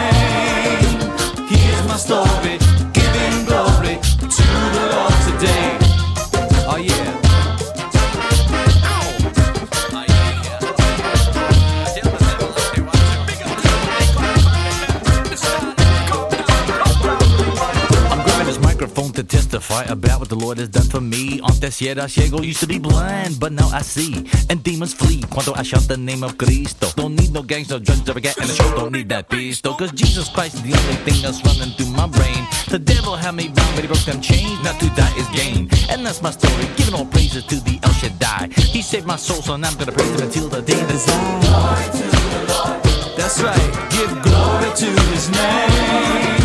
Testify 19.74 19.93
about 19.93 20.20
what 20.20 20.28
the 20.28 20.36
Lord 20.36 20.58
has 20.58 20.69
done 20.69 20.88
for 20.88 21.00
me. 21.00 21.40
Antes 21.48 21.82
era 21.82 22.08
ciego, 22.08 22.43
used 22.43 22.60
to 22.60 22.66
be 22.66 22.78
blind, 22.78 23.38
but 23.40 23.52
now 23.52 23.69
I 23.69 23.82
see. 23.82 24.26
And 24.50 24.62
demons 24.62 24.94
flee. 24.94 25.22
Cuando 25.31 25.52
I 25.54 25.62
shout 25.62 25.88
the 25.88 25.96
name 25.96 26.22
of 26.22 26.38
Cristo. 26.38 26.88
Don't 26.96 27.14
need 27.14 27.32
no 27.32 27.43
gangs, 27.43 27.70
no 27.70 27.78
drugs, 27.78 28.06
never 28.06 28.20
get 28.20 28.36
in 28.38 28.46
the 28.46 28.54
show. 28.54 28.74
Don't 28.74 28.93
need 28.93 29.08
that 29.08 29.28
pistol. 29.28 29.74
Cause 29.74 29.93
Jesus 29.93 30.28
Christ 30.28 30.54
is 30.56 30.62
the 30.62 30.74
only 30.78 30.96
thing 31.04 31.22
that's 31.22 31.43
running 31.44 31.74
through 31.76 31.93
my 31.93 32.06
brain. 32.06 32.46
The 32.69 32.78
devil 32.78 33.16
had 33.16 33.34
me 33.34 33.48
bound, 33.48 33.74
but 33.74 33.82
he 33.82 33.86
broke 33.86 34.04
them 34.04 34.20
chains. 34.20 34.62
Not 34.62 34.78
to 34.81 34.88
die 34.90 35.14
is 35.16 35.28
gain. 35.28 35.69
And 35.90 36.04
that's 36.06 36.22
my 36.22 36.31
story. 36.31 36.66
Giving 36.76 36.94
all 36.94 37.06
praises 37.06 37.44
to 37.44 37.56
the 37.56 37.78
El 37.82 37.93
Shaddai. 37.93 38.48
He 38.54 38.82
saved 38.82 39.06
my 39.06 39.16
soul, 39.16 39.43
so 39.43 39.56
now 39.56 39.69
I'm 39.69 39.78
gonna 39.78 39.93
praise 39.93 40.10
him 40.10 40.22
until 40.22 40.48
the 40.48 40.62
day 40.62 40.81
that's 40.88 41.06
Glory 41.06 41.86
to 41.98 42.04
the 42.14 42.22
Lord. 42.52 42.82
That's 43.16 43.40
right. 43.43 43.70
Give 43.90 44.10
glory 44.22 44.70
to 44.82 44.88
his 45.12 45.31
name. 45.31 46.44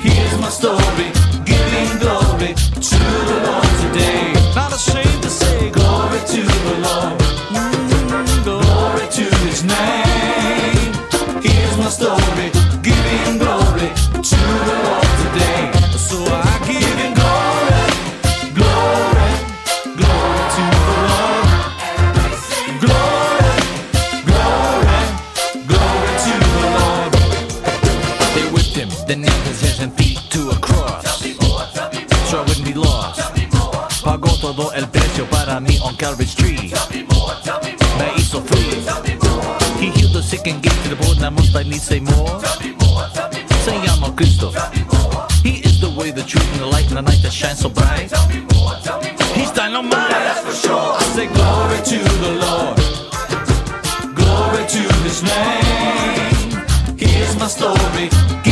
Here's 0.00 0.40
my 0.40 0.48
story, 0.48 1.12
giving 1.44 1.98
glory 1.98 2.19
to 2.54 2.98
the 3.30 3.40
Lord 3.46 3.70
today. 3.80 4.32
Not 4.54 4.72
ashamed 4.72 5.22
to 5.22 5.30
say 5.30 5.70
glory 5.70 6.18
to 6.18 6.42
the 6.42 6.78
Lord, 6.82 7.19
sick 40.30 40.46
and 40.46 40.62
get 40.62 40.72
to 40.84 40.88
the 40.90 40.96
bone. 41.02 41.18
Now 41.18 41.30
must 41.30 41.56
I 41.56 41.64
need 41.64 41.82
say 41.82 41.98
more? 41.98 42.38
Tell 42.40 42.60
me 42.62 42.70
more, 42.82 43.04
tell 43.14 43.28
me 43.34 43.40
more. 43.50 43.62
Say 43.66 43.76
I'm 43.92 44.04
a 44.04 44.10
Christo. 44.14 44.52
Tell 44.52 44.70
me 44.70 44.82
more. 44.92 45.26
He 45.42 45.54
is 45.68 45.80
the 45.80 45.90
way, 45.98 46.12
the 46.12 46.22
truth, 46.22 46.48
and 46.52 46.60
the 46.60 46.66
light, 46.66 46.86
and 46.90 46.98
the 46.98 47.02
night 47.02 47.20
that 47.24 47.32
shines 47.32 47.58
so 47.60 47.68
bright. 47.68 48.08
Tell 48.08 48.28
me 48.28 48.40
more, 48.54 48.74
tell 48.86 49.00
me 49.02 49.10
more. 49.18 49.34
He's 49.38 49.50
dynamite. 49.50 50.10
That's 50.10 50.42
for 50.46 50.56
sure. 50.64 50.90
I 51.02 51.04
say 51.16 51.26
glory 51.36 51.80
to 51.92 51.98
the 52.24 52.32
Lord. 52.44 52.76
Glory 54.20 54.64
to 54.74 54.82
His 55.06 55.18
name. 55.32 56.96
Here's 56.96 57.36
my 57.42 57.48
story. 57.48 58.49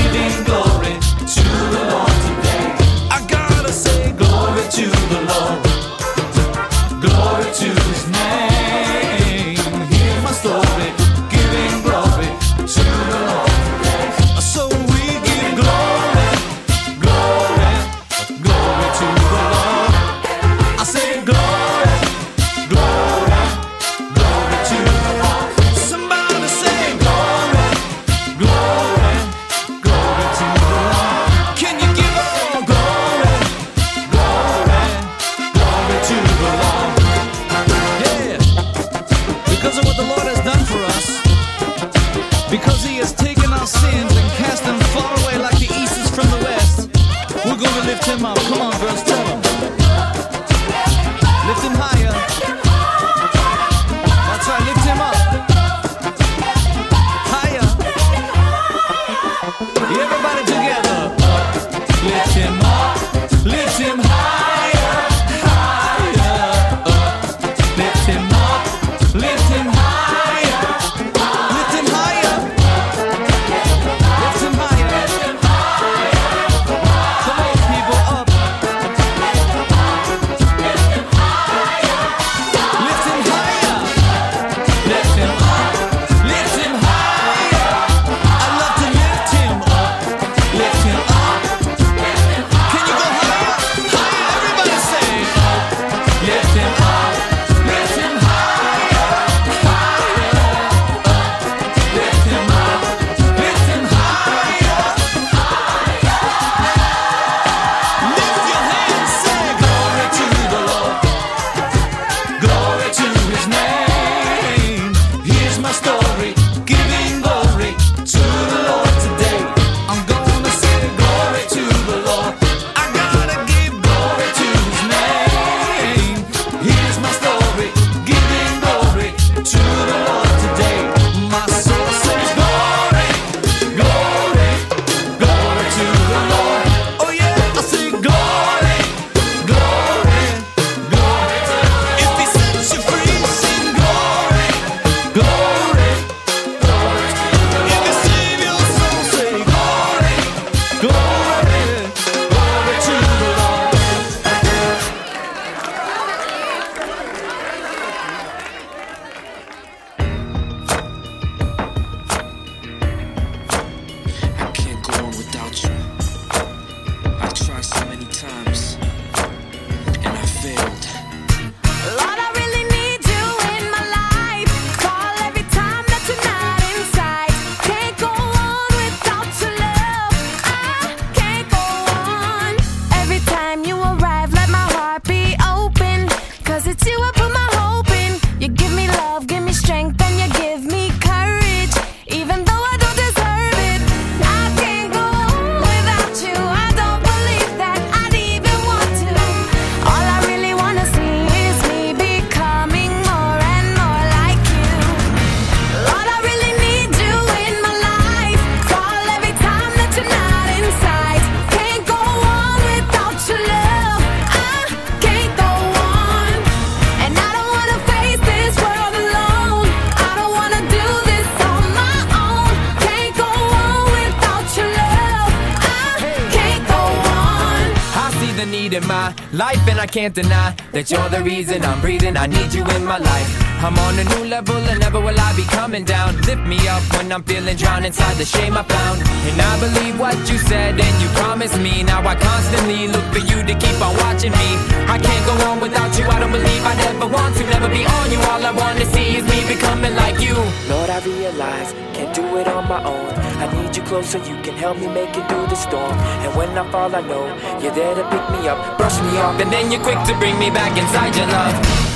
can't 229.88 230.14
deny 230.14 230.54
that 230.72 230.90
you're 230.90 231.08
the 231.08 231.22
reason 231.22 231.64
I'm 231.64 231.80
breathing. 231.80 232.16
I 232.16 232.26
need 232.26 232.52
you 232.52 232.64
in 232.64 232.84
my 232.84 232.98
life. 232.98 233.47
I'm 233.58 233.76
on 233.76 233.98
a 233.98 234.04
new 234.04 234.24
level 234.30 234.56
and 234.56 234.78
never 234.78 235.00
will 235.00 235.18
I 235.18 235.34
be 235.34 235.42
coming 235.42 235.82
down. 235.82 236.14
Lift 236.22 236.46
me 236.46 236.58
up 236.68 236.82
when 236.94 237.10
I'm 237.10 237.24
feeling 237.24 237.56
drowned 237.56 237.84
inside 237.84 238.14
the 238.16 238.24
shame 238.24 238.56
I 238.56 238.62
found. 238.62 239.02
And 239.02 239.40
I 239.40 239.52
believe 239.58 239.98
what 239.98 240.16
you 240.30 240.38
said 240.38 240.78
and 240.78 241.02
you 241.02 241.08
promised 241.18 241.58
me. 241.58 241.82
Now 241.82 242.06
I 242.06 242.14
constantly 242.14 242.86
look 242.86 243.04
for 243.12 243.18
you 243.18 243.42
to 243.42 243.54
keep 243.58 243.78
on 243.82 243.96
watching 243.98 244.30
me. 244.30 244.48
I 244.86 244.96
can't 245.02 245.24
go 245.26 245.34
on 245.50 245.60
without 245.60 245.90
you. 245.98 246.06
I 246.06 246.20
don't 246.20 246.30
believe 246.30 246.62
I'd 246.64 246.78
ever 246.86 247.08
want 247.10 247.34
to. 247.34 247.42
Never 247.50 247.68
be 247.68 247.82
on 247.84 248.06
you. 248.12 248.20
All 248.30 248.42
I 248.46 248.52
want 248.52 248.78
to 248.78 248.86
see 248.94 249.16
is 249.16 249.24
me 249.26 249.42
becoming 249.52 249.94
like 249.96 250.20
you. 250.20 250.38
Lord, 250.70 250.88
I 250.88 251.02
realize 251.02 251.72
can't 251.98 252.14
do 252.14 252.36
it 252.36 252.46
on 252.46 252.68
my 252.68 252.78
own. 252.84 253.10
I 253.42 253.50
need 253.58 253.76
you 253.76 253.82
close 253.82 254.08
so 254.10 254.18
you 254.18 254.40
can 254.40 254.54
help 254.54 254.78
me 254.78 254.86
make 254.86 255.10
it 255.16 255.26
through 255.28 255.48
the 255.50 255.56
storm. 255.56 255.98
And 256.22 256.30
when 256.36 256.56
I 256.56 256.62
fall, 256.70 256.94
I 256.94 257.00
know 257.00 257.26
you're 257.58 257.74
there 257.74 257.94
to 257.96 258.04
pick 258.06 258.24
me 258.38 258.46
up, 258.46 258.78
brush 258.78 259.02
me 259.02 259.18
off, 259.18 259.40
and 259.40 259.50
then 259.50 259.72
you're 259.72 259.82
quick 259.82 259.98
to 260.06 260.14
bring 260.22 260.38
me 260.38 260.48
back 260.48 260.78
inside 260.78 261.16
your 261.16 261.26
love. 261.26 261.87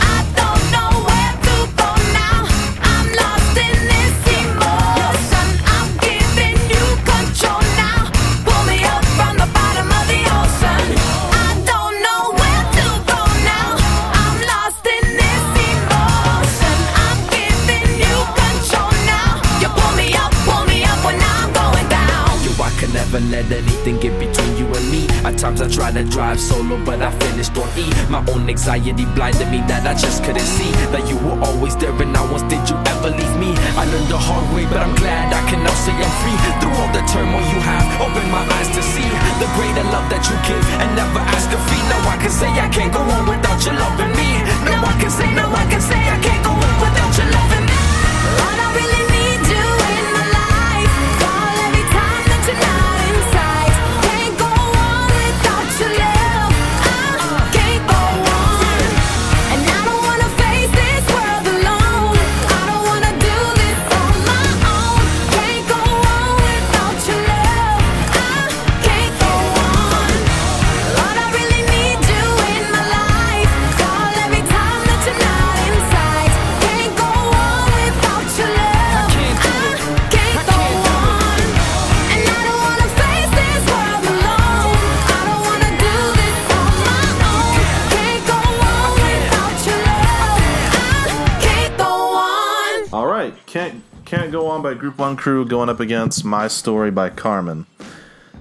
More? 23.12 23.20
let 23.30 23.50
anything 23.52 24.00
get 24.00 24.18
between 24.18 24.56
you 24.56 24.66
and 24.66 24.86
me. 24.90 25.06
At 25.24 25.38
times 25.38 25.60
I 25.60 25.68
try 25.68 25.92
to 25.92 26.04
drive 26.04 26.40
solo, 26.40 26.76
but 26.84 27.02
I 27.02 27.10
finished 27.18 27.56
on 27.56 27.68
E. 27.76 27.88
My 28.08 28.24
own 28.32 28.48
anxiety 28.48 29.04
blinded 29.14 29.48
me 29.50 29.60
that 29.68 29.86
I 29.86 29.94
just 29.94 30.24
couldn't 30.24 30.44
see 30.44 30.72
that 30.92 31.04
you 31.08 31.16
were 31.20 31.38
always 31.44 31.76
there, 31.76 31.92
and 31.92 32.12
not 32.12 32.30
once 32.30 32.42
did 32.48 32.64
you 32.68 32.76
ever 32.88 33.10
leave 33.10 33.36
me. 33.36 33.52
I 33.76 33.84
learned 33.84 34.08
the 34.08 34.18
hard 34.18 34.46
way, 34.54 34.64
but 34.64 34.80
I'm 34.80 34.94
glad 34.96 35.32
I 35.32 35.42
can 35.50 35.60
now 35.62 35.76
say 35.84 35.92
I'm 35.92 36.14
free. 36.24 36.38
Through 36.60 36.76
all 36.80 36.90
the 36.92 37.02
turmoil 37.08 37.44
you 37.52 37.60
have, 37.60 37.84
opened 38.00 38.30
my 38.32 38.44
eyes 38.56 38.70
to 38.76 38.82
see 38.82 39.08
the 39.40 39.48
greater 39.56 39.84
love 39.92 40.08
that 40.08 40.24
you 40.28 40.36
give, 40.48 40.64
and 40.80 40.90
never 40.96 41.20
ask 41.36 41.48
a 41.52 41.58
fee. 41.68 41.82
Now 41.88 42.00
I 42.08 42.16
can 42.16 42.32
say 42.32 42.48
I 42.48 42.68
can't 42.68 42.92
go 42.92 43.00
on 43.00 43.28
without 43.28 43.60
you 43.64 43.72
loving 43.72 44.12
me. 44.16 44.28
Now 44.64 44.84
I 44.84 44.94
can 45.00 45.10
say, 45.10 45.28
now 45.34 45.50
I 45.52 45.64
can 45.68 45.80
say 45.80 46.00
I 46.00 46.16
can't 46.20 46.42
go 46.44 46.52
on 46.52 46.61
by 94.72 94.78
Group 94.78 94.96
One 94.96 95.16
Crew 95.16 95.44
going 95.44 95.68
up 95.68 95.80
against 95.80 96.24
My 96.24 96.48
Story 96.48 96.90
by 96.90 97.10
Carman. 97.10 97.66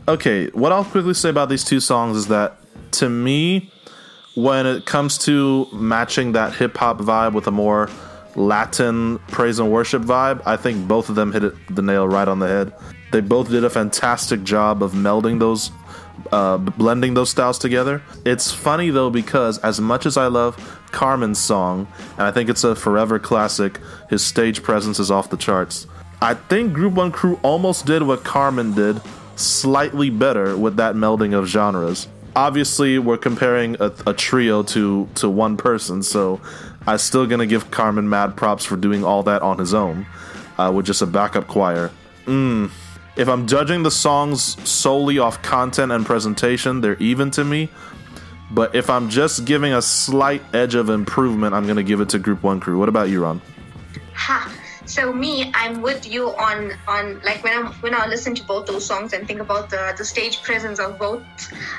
Okay, 0.08 0.48
what 0.52 0.72
I'll 0.72 0.86
quickly 0.86 1.14
say 1.14 1.30
about 1.30 1.50
these 1.50 1.66
two 1.66 1.82
songs 1.82 2.16
is 2.16 2.28
that 2.28 2.58
to 2.94 3.10
me, 3.10 3.70
when 4.36 4.66
it 4.66 4.86
comes 4.86 5.18
to 5.26 5.68
matching 5.74 6.32
that 6.32 6.54
hip 6.56 6.78
hop 6.78 7.00
vibe 7.00 7.34
with 7.34 7.48
a 7.48 7.52
more 7.52 7.90
Latin 8.36 9.20
praise 9.28 9.60
and 9.60 9.70
worship 9.70 10.04
vibe, 10.04 10.42
I 10.46 10.56
think 10.56 10.88
both 10.88 11.10
of 11.10 11.16
them 11.16 11.34
hit 11.34 11.44
it, 11.44 11.54
the 11.70 11.82
nail 11.82 12.08
right 12.08 12.28
on 12.30 12.40
the 12.40 12.48
head. 12.48 12.74
They 13.12 13.20
both 13.20 13.50
did 13.50 13.66
a 13.66 13.70
fantastic 13.70 14.44
job 14.44 14.82
of 14.82 14.94
melding 14.94 15.38
those 15.40 15.70
uh, 16.32 16.58
blending 16.58 17.14
those 17.14 17.30
styles 17.30 17.60
together. 17.60 18.02
It's 18.24 18.52
funny 18.52 18.90
though 18.90 19.10
because 19.10 19.58
as 19.60 19.82
much 19.82 20.06
as 20.06 20.16
I 20.16 20.28
love 20.28 20.56
Carman's 20.92 21.40
song, 21.40 21.90
and 22.14 22.22
I 22.22 22.32
think 22.32 22.50
it's 22.50 22.64
a 22.64 22.74
forever 22.74 23.20
classic, 23.20 23.80
his 24.10 24.24
stage 24.24 24.64
presence 24.64 24.98
is 24.98 25.12
off 25.12 25.30
the 25.30 25.36
charts. 25.36 25.88
I 26.22 26.36
think 26.36 26.74
Group 26.74 26.94
One 26.94 27.12
Crew 27.12 27.40
almost 27.44 27.86
did 27.86 28.04
what 28.04 28.24
Carman 28.24 28.74
did, 28.74 29.02
slightly 29.36 30.10
better 30.10 30.56
with 30.56 30.76
that 30.78 30.96
melding 30.96 31.34
of 31.34 31.48
genres. 31.48 32.08
Obviously, 32.36 33.00
we're 33.00 33.18
comparing 33.18 33.76
a, 33.80 33.92
a 34.08 34.14
trio 34.14 34.64
to 34.64 35.10
to 35.16 35.30
one 35.30 35.58
person, 35.58 36.04
so 36.04 36.40
I'm 36.88 36.98
still 36.98 37.26
gonna 37.26 37.48
give 37.48 37.72
Carman 37.72 38.10
mad 38.10 38.38
props 38.38 38.64
for 38.66 38.76
doing 38.76 39.04
all 39.04 39.24
that 39.24 39.42
on 39.42 39.58
his 39.58 39.74
own, 39.74 40.06
uh, 40.58 40.72
with 40.74 40.86
just 40.86 41.02
a 41.02 41.08
backup 41.08 41.48
choir 41.48 41.92
if 43.16 43.28
I'm 43.28 43.48
judging 43.48 43.84
the 43.84 43.92
songs 43.92 44.58
solely 44.70 45.20
off 45.20 45.42
content 45.42 45.92
and 45.92 46.06
presentation, 46.06 46.82
they're 46.82 46.96
even 46.98 47.32
to 47.32 47.44
me. 47.44 47.70
But 48.52 48.76
if 48.76 48.90
I'm 48.90 49.10
just 49.10 49.46
giving 49.46 49.74
a 49.74 49.82
slight 49.82 50.42
edge 50.54 50.76
of 50.76 50.90
improvement, 50.90 51.54
I'm 51.54 51.68
gonna 51.68 51.84
give 51.84 52.02
it 52.02 52.10
to 52.10 52.20
Group 52.20 52.44
One 52.44 52.60
Crew. 52.60 52.78
What 52.78 52.90
about 52.90 53.10
you, 53.10 53.24
Ron? 53.24 53.42
Ha. 54.14 54.52
So 54.92 55.14
me, 55.14 55.50
I'm 55.54 55.82
with 55.82 56.06
you 56.06 56.36
on 56.36 56.74
on 56.86 57.22
like 57.24 57.42
when 57.46 57.54
I 57.54 57.72
when 57.80 57.96
I 57.96 58.08
listen 58.08 58.36
to 58.36 58.44
both 58.44 58.66
those 58.66 58.86
songs 58.86 59.14
and 59.14 59.26
think 59.26 59.40
about 59.40 59.70
the 59.70 59.96
the 59.98 60.04
stage 60.04 60.42
presence 60.44 60.80
of 60.80 61.00
both 61.00 61.24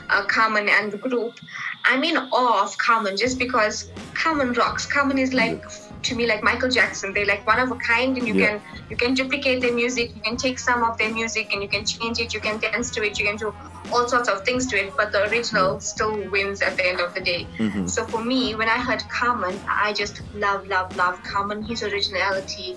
uh, 0.08 0.24
Carman 0.24 0.66
and 0.70 0.90
the 0.90 0.96
group. 0.96 1.38
I'm 1.84 2.04
in 2.04 2.16
awe 2.16 2.62
of 2.62 2.78
Carman 2.78 3.18
just 3.18 3.38
because 3.38 3.90
Carman 4.14 4.54
rocks. 4.54 4.86
Carman 4.86 5.18
is 5.18 5.34
like 5.34 5.62
to 6.04 6.14
me 6.14 6.26
like 6.26 6.42
Michael 6.42 6.68
Jackson. 6.70 7.12
They're 7.12 7.26
like 7.26 7.46
one 7.46 7.58
of 7.60 7.70
a 7.70 7.76
kind, 7.76 8.16
and 8.18 8.26
you 8.26 8.34
Yeah. 8.34 8.46
can 8.46 8.62
you 8.90 8.96
can 8.96 9.14
duplicate 9.14 9.62
their 9.62 9.74
music. 9.74 10.14
You 10.16 10.22
can 10.22 10.36
take 10.36 10.58
some 10.58 10.82
of 10.82 10.98
their 10.98 11.12
music 11.12 11.52
and 11.52 11.62
you 11.62 11.68
can 11.68 11.84
change 11.84 12.18
it. 12.20 12.34
You 12.34 12.40
can 12.40 12.58
dance 12.58 12.90
to 12.92 13.02
it. 13.04 13.18
You 13.18 13.26
can 13.26 13.36
do 13.36 13.54
all 13.92 14.08
sorts 14.08 14.28
of 14.28 14.44
things 14.44 14.66
to 14.68 14.76
it. 14.82 14.94
But 14.96 15.12
the 15.12 15.22
original 15.28 15.80
still 15.80 16.14
wins 16.30 16.62
at 16.62 16.76
the 16.76 16.86
end 16.86 17.00
of 17.00 17.14
the 17.14 17.20
day. 17.20 17.46
So 17.86 18.04
for 18.06 18.22
me, 18.24 18.54
when 18.54 18.68
I 18.68 18.78
heard 18.78 19.02
Carman, 19.08 19.60
I 19.68 19.92
just 19.92 20.22
love, 20.34 20.66
love, 20.66 20.94
love 20.96 21.22
Carman. 21.22 21.62
His 21.62 21.82
originality 21.82 22.76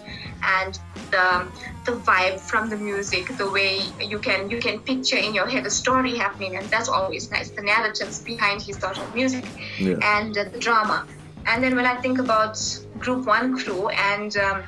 and 0.59 0.79
the 1.11 1.47
the 1.85 1.91
vibe 2.09 2.39
from 2.41 2.69
the 2.69 2.77
music, 2.77 3.27
the 3.37 3.49
way 3.49 3.79
you 3.99 4.19
can 4.19 4.49
you 4.49 4.59
can 4.59 4.79
picture 4.79 5.17
in 5.17 5.33
your 5.33 5.47
head 5.47 5.65
a 5.65 5.69
story 5.69 6.15
happening, 6.15 6.55
and 6.57 6.69
that's 6.69 6.89
always 6.89 7.29
nice. 7.31 7.51
The 7.51 7.61
narratives 7.61 8.19
behind 8.21 8.61
his 8.61 8.77
sort 8.77 8.97
of 8.99 9.13
music 9.13 9.45
Yeah. 9.77 9.99
and 10.17 10.37
uh, 10.37 10.45
the 10.53 10.59
drama. 10.59 11.05
And 11.47 11.63
then 11.63 11.75
when 11.75 11.85
I 11.85 11.95
think 12.01 12.17
about 12.19 12.57
Group 12.99 13.25
One 13.25 13.57
Crew 13.57 13.89
and 13.89 14.35
um, 14.37 14.63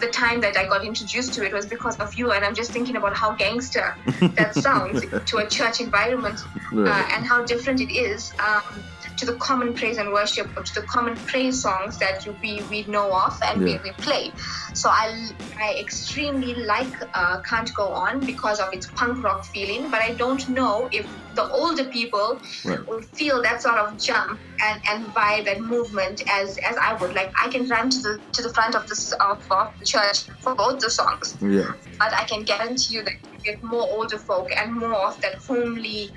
the 0.00 0.08
time 0.08 0.40
that 0.40 0.56
I 0.56 0.66
got 0.66 0.84
introduced 0.84 1.34
to 1.34 1.44
it 1.44 1.52
was 1.52 1.66
because 1.66 1.96
of 1.96 2.14
you, 2.14 2.32
and 2.32 2.44
I'm 2.44 2.54
just 2.54 2.72
thinking 2.72 2.96
about 2.96 3.16
how 3.16 3.32
gangster 3.32 3.96
that 4.36 4.54
sounds 4.66 5.04
to 5.26 5.36
a 5.38 5.48
church 5.48 5.80
environment 5.80 6.40
Right. 6.72 6.90
uh, 6.90 7.16
and 7.16 7.24
how 7.26 7.44
different 7.44 7.80
it 7.80 7.92
is 7.94 8.32
um, 8.40 8.82
to 9.18 9.26
the 9.26 9.36
common 9.36 9.74
praise 9.74 9.96
and 9.98 10.12
worship 10.12 10.46
or 10.56 10.62
to 10.62 10.80
the 10.80 10.86
common 10.88 11.20
praise 11.26 11.62
songs 11.62 11.98
that 11.98 12.24
you, 12.24 12.38
we, 12.42 12.62
we 12.70 12.84
know 12.86 13.12
of 13.14 13.32
and 13.48 13.60
Yeah. 13.62 13.78
we, 13.82 13.90
we 13.90 13.92
play. 14.02 14.32
So 14.74 14.88
I, 14.90 15.28
I 15.60 15.76
extremely 15.78 16.54
like 16.54 16.92
uh, 17.14 17.40
Can't 17.48 17.70
Go 17.74 17.92
On 17.94 18.24
because 18.26 18.58
of 18.60 18.68
its 18.72 18.88
punk 18.96 19.22
rock 19.22 19.44
feeling, 19.52 19.90
but 19.90 20.00
I 20.00 20.14
don't 20.14 20.42
know 20.48 20.88
if 20.92 21.06
the 21.34 21.44
older 21.48 21.84
people 21.86 22.40
Right. 22.64 22.78
will 22.88 23.02
feel 23.16 23.42
that 23.42 23.60
sort 23.62 23.78
of 23.78 24.00
jump 24.00 24.40
and, 24.62 24.80
and 24.90 25.06
vibe 25.14 25.50
and 25.52 25.66
movement 25.66 26.22
as, 26.32 26.56
as 26.68 26.76
I 26.76 26.94
would. 27.00 27.14
Like 27.14 27.32
I 27.42 27.48
can 27.48 27.68
run 27.68 27.90
to 27.90 27.98
the 28.00 28.20
to 28.34 28.42
the 28.42 28.52
front 28.54 28.74
of 28.74 28.86
the 28.86 29.16
of, 29.20 29.38
of 29.50 29.68
the 29.80 29.86
church 29.86 30.18
for 30.42 30.54
both 30.54 30.80
the 30.80 30.90
songs, 30.90 31.36
Yeah. 31.40 31.72
but 31.98 32.12
I 32.14 32.24
can 32.24 32.44
guarantee 32.44 32.94
you 32.94 33.02
that 33.02 33.12
you 33.32 33.38
get 33.52 33.58
more 33.62 33.82
older 33.82 34.18
folk 34.18 34.48
and 34.62 34.74
more 34.74 34.94
of 35.06 35.20
that 35.22 35.34
homely 35.46 36.12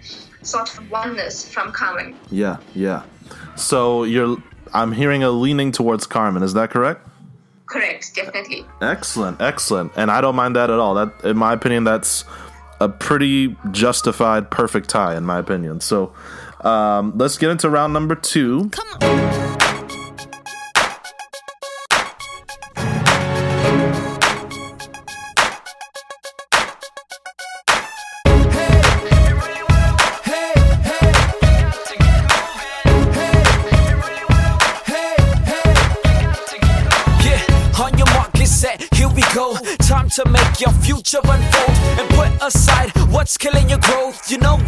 sort 0.48 0.78
of 0.78 0.90
oneness 0.90 1.48
from 1.48 1.72
Carman. 1.72 2.16
Yeah, 2.32 2.58
yeah. 2.74 3.04
So 3.56 4.04
you're 4.04 4.38
I'm 4.74 4.92
hearing 4.92 5.24
a 5.24 5.30
leaning 5.32 5.72
towards 5.72 6.08
Carman, 6.08 6.44
is 6.44 6.54
that 6.54 6.70
correct? 6.70 7.08
Correct, 7.66 8.16
definitely. 8.16 8.66
Excellent, 8.82 9.42
excellent. 9.42 9.92
And 9.96 10.10
I 10.10 10.22
don't 10.22 10.36
mind 10.36 10.56
that 10.56 10.70
at 10.70 10.80
all. 10.80 10.96
That 10.96 11.12
in 11.24 11.38
my 11.38 11.54
opinion 11.54 11.84
that's 11.84 12.24
a 12.80 12.88
pretty 12.88 13.56
justified 13.72 14.50
perfect 14.52 14.90
tie 14.90 15.16
in 15.16 15.26
my 15.26 15.40
opinion. 15.40 15.82
So 15.82 16.14
um, 16.62 17.18
let's 17.18 17.38
get 17.38 17.50
into 17.50 17.70
round 17.70 17.94
number 17.94 18.16
two. 18.16 18.70
Come 18.70 18.88
on. 19.02 19.67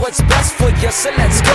What's 0.09 0.21
best 0.21 0.55
for 0.55 0.69
you, 0.81 0.91
so 0.91 1.11
let's 1.17 1.39
go. 1.41 1.53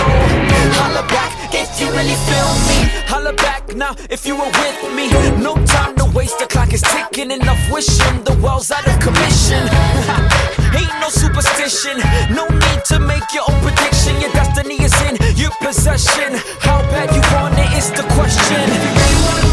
Holla 0.79 1.03
back 1.09 1.31
if 1.53 1.79
you 1.79 1.87
really 1.91 2.15
feel 2.27 2.51
me. 2.69 2.79
Holla 3.11 3.33
back 3.33 3.75
now 3.75 3.93
if 4.09 4.25
you 4.25 4.35
were 4.35 4.51
with 4.63 4.95
me. 4.95 5.11
No 5.43 5.55
time 5.65 5.93
to 5.97 6.05
waste, 6.15 6.39
the 6.39 6.47
clock 6.47 6.71
is 6.73 6.81
ticking. 6.81 7.31
Enough 7.31 7.59
wishing 7.69 8.23
the 8.23 8.33
world's 8.41 8.71
out 8.71 8.87
of 8.87 8.97
commission. 9.01 9.59
Ain't 10.79 10.95
no 11.03 11.09
superstition, 11.09 11.99
no 12.31 12.47
need 12.47 12.81
to 12.85 12.97
make 12.99 13.27
your 13.33 13.43
own 13.49 13.59
prediction. 13.59 14.21
Your 14.21 14.31
destiny 14.31 14.77
is 14.81 14.95
in 15.03 15.15
your 15.35 15.51
possession. 15.61 16.39
How 16.63 16.79
bad 16.93 17.11
you 17.13 17.23
want 17.35 17.59
it 17.59 17.77
is 17.77 17.91
the 17.91 18.07
question. 18.15 19.44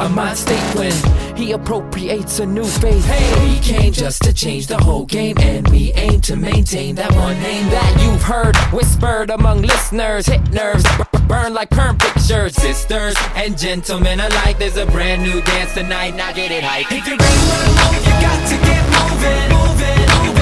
a 0.00 0.08
mind 0.08 0.38
state 0.38 0.74
when 0.76 0.92
he 1.36 1.52
appropriates 1.52 2.38
a 2.38 2.46
new 2.46 2.64
phase. 2.64 3.04
Hey, 3.04 3.48
we 3.48 3.58
came 3.60 3.92
just 3.92 4.22
to 4.22 4.32
change 4.32 4.66
the 4.66 4.78
whole 4.78 5.04
game, 5.04 5.36
and 5.40 5.68
we 5.68 5.92
aim 5.92 6.20
to 6.22 6.36
maintain 6.36 6.94
that 6.94 7.12
one 7.12 7.38
name 7.42 7.68
that 7.70 8.02
you've 8.02 8.22
heard 8.22 8.56
whispered 8.72 9.30
among 9.30 9.62
listeners. 9.62 10.26
Hit 10.26 10.42
nerves, 10.52 10.84
burn 11.28 11.52
like 11.52 11.70
perm 11.70 11.98
pictures. 11.98 12.54
Sisters 12.54 13.14
and 13.34 13.58
gentlemen 13.58 14.20
alike, 14.20 14.58
there's 14.58 14.78
a 14.78 14.86
brand 14.86 15.22
new 15.22 15.40
dance 15.42 15.74
tonight. 15.74 16.14
Now 16.16 16.32
get 16.32 16.50
it 16.50 16.64
hype. 16.64 16.90
If 16.90 17.06
you 17.06 17.16
really 17.16 17.42
wanna 17.50 17.72
move, 17.80 18.06
you 18.06 18.16
got 18.24 18.40
to 18.48 18.56
get 18.68 18.82
moving, 18.94 19.48
moving, 19.52 20.26
moving. 20.26 20.39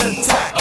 intact. 0.00 0.58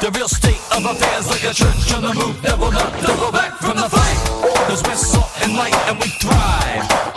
The 0.00 0.10
real 0.14 0.28
state 0.28 0.60
of 0.76 0.84
affairs, 0.84 1.28
like 1.28 1.44
a 1.44 1.54
church 1.54 1.94
on 1.94 2.02
the 2.02 2.14
move, 2.14 2.40
that 2.42 2.58
will 2.58 2.72
not 2.72 2.92
double 3.02 3.32
back 3.32 3.58
from 3.58 3.76
the 3.76 3.88
fight. 3.88 4.18
Cause 4.68 4.82
we're 4.82 4.94
salt 4.94 5.30
and 5.42 5.56
light 5.56 5.74
and 5.88 5.98
we 5.98 6.08
thrive. 6.20 7.15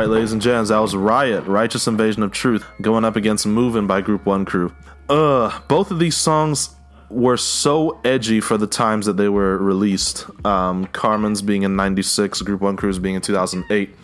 Right, 0.00 0.08
ladies 0.08 0.32
and 0.32 0.40
gents, 0.40 0.70
that 0.70 0.78
was 0.78 0.96
Riot, 0.96 1.44
Righteous 1.44 1.86
Invasion 1.86 2.22
of 2.22 2.32
Truth, 2.32 2.64
going 2.80 3.04
up 3.04 3.16
against 3.16 3.46
Movin' 3.46 3.86
by 3.86 4.00
Group 4.00 4.24
One 4.24 4.46
Crew. 4.46 4.72
Uh, 5.10 5.60
both 5.68 5.90
of 5.90 5.98
these 5.98 6.16
songs 6.16 6.70
were 7.10 7.36
so 7.36 8.00
edgy 8.02 8.40
for 8.40 8.56
the 8.56 8.66
times 8.66 9.04
that 9.04 9.18
they 9.18 9.28
were 9.28 9.58
released. 9.58 10.24
Um, 10.46 10.86
Carman's 10.86 11.42
being 11.42 11.64
in 11.64 11.76
96, 11.76 12.40
Group 12.40 12.62
One 12.62 12.78
Crew's 12.78 12.98
being 12.98 13.14
in 13.14 13.20
2008. 13.20 13.94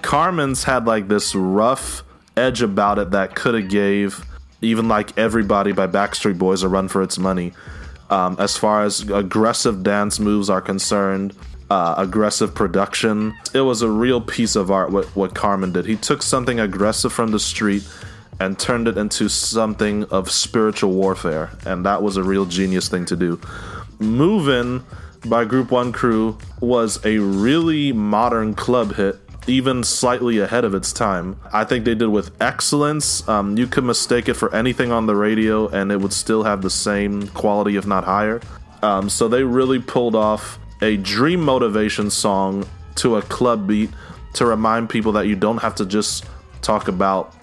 Carman's 0.00 0.64
had 0.64 0.86
like 0.86 1.08
this 1.08 1.34
rough 1.34 2.04
edge 2.34 2.62
about 2.62 2.98
it 2.98 3.10
that 3.10 3.34
could 3.34 3.52
have 3.52 3.68
gave 3.68 4.24
even 4.62 4.88
like 4.88 5.18
everybody 5.18 5.72
by 5.72 5.86
Backstreet 5.86 6.38
Boys 6.38 6.62
a 6.62 6.68
run 6.68 6.88
for 6.88 7.02
its 7.02 7.18
money. 7.18 7.52
Um, 8.08 8.36
as 8.38 8.56
far 8.56 8.82
as 8.82 9.02
aggressive 9.02 9.82
dance 9.82 10.18
moves 10.18 10.48
are 10.48 10.62
concerned, 10.62 11.34
uh, 11.70 11.94
aggressive 11.98 12.54
production, 12.54 13.34
it 13.54 13.60
was 13.60 13.82
a 13.82 13.90
real 13.90 14.20
piece 14.20 14.56
of 14.56 14.70
art 14.70 14.90
what, 14.90 15.06
what 15.16 15.34
Carman 15.34 15.72
did. 15.72 15.86
He 15.86 15.96
took 15.96 16.22
something 16.22 16.58
aggressive 16.58 17.12
from 17.12 17.30
the 17.30 17.38
street 17.38 17.86
and 18.40 18.58
turned 18.58 18.88
it 18.88 18.96
into 18.96 19.28
something 19.28 20.04
of 20.04 20.30
spiritual 20.30 20.92
warfare, 20.92 21.50
and 21.66 21.84
that 21.84 22.02
was 22.02 22.16
a 22.16 22.22
real 22.22 22.46
genius 22.46 22.88
thing 22.88 23.04
to 23.06 23.16
do. 23.16 23.40
Movin' 23.98 24.84
by 25.26 25.44
Group 25.44 25.70
One 25.70 25.92
Crew 25.92 26.38
was 26.60 27.04
a 27.04 27.18
really 27.18 27.92
modern 27.92 28.54
club 28.54 28.94
hit, 28.94 29.18
even 29.48 29.82
slightly 29.82 30.38
ahead 30.38 30.64
of 30.64 30.74
its 30.74 30.92
time. 30.92 31.40
I 31.52 31.64
think 31.64 31.84
they 31.84 31.96
did 31.96 32.08
with 32.08 32.30
excellence. 32.40 33.28
Um, 33.28 33.58
you 33.58 33.66
could 33.66 33.84
mistake 33.84 34.28
it 34.28 34.34
for 34.34 34.54
anything 34.54 34.92
on 34.92 35.06
the 35.06 35.16
radio, 35.16 35.66
and 35.68 35.90
it 35.90 36.00
would 36.00 36.12
still 36.12 36.44
have 36.44 36.62
the 36.62 36.70
same 36.70 37.26
quality, 37.28 37.76
if 37.76 37.86
not 37.86 38.04
higher. 38.04 38.40
Um, 38.82 39.08
so 39.08 39.26
they 39.26 39.42
really 39.42 39.80
pulled 39.80 40.14
off 40.14 40.60
a 40.80 40.96
dream 40.98 41.40
motivation 41.40 42.10
song 42.10 42.66
to 42.96 43.16
a 43.16 43.22
club 43.22 43.66
beat 43.66 43.90
to 44.34 44.46
remind 44.46 44.90
people 44.90 45.12
that 45.12 45.26
you 45.26 45.36
don't 45.36 45.58
have 45.58 45.74
to 45.76 45.86
just 45.86 46.24
talk 46.62 46.88
about 46.88 47.34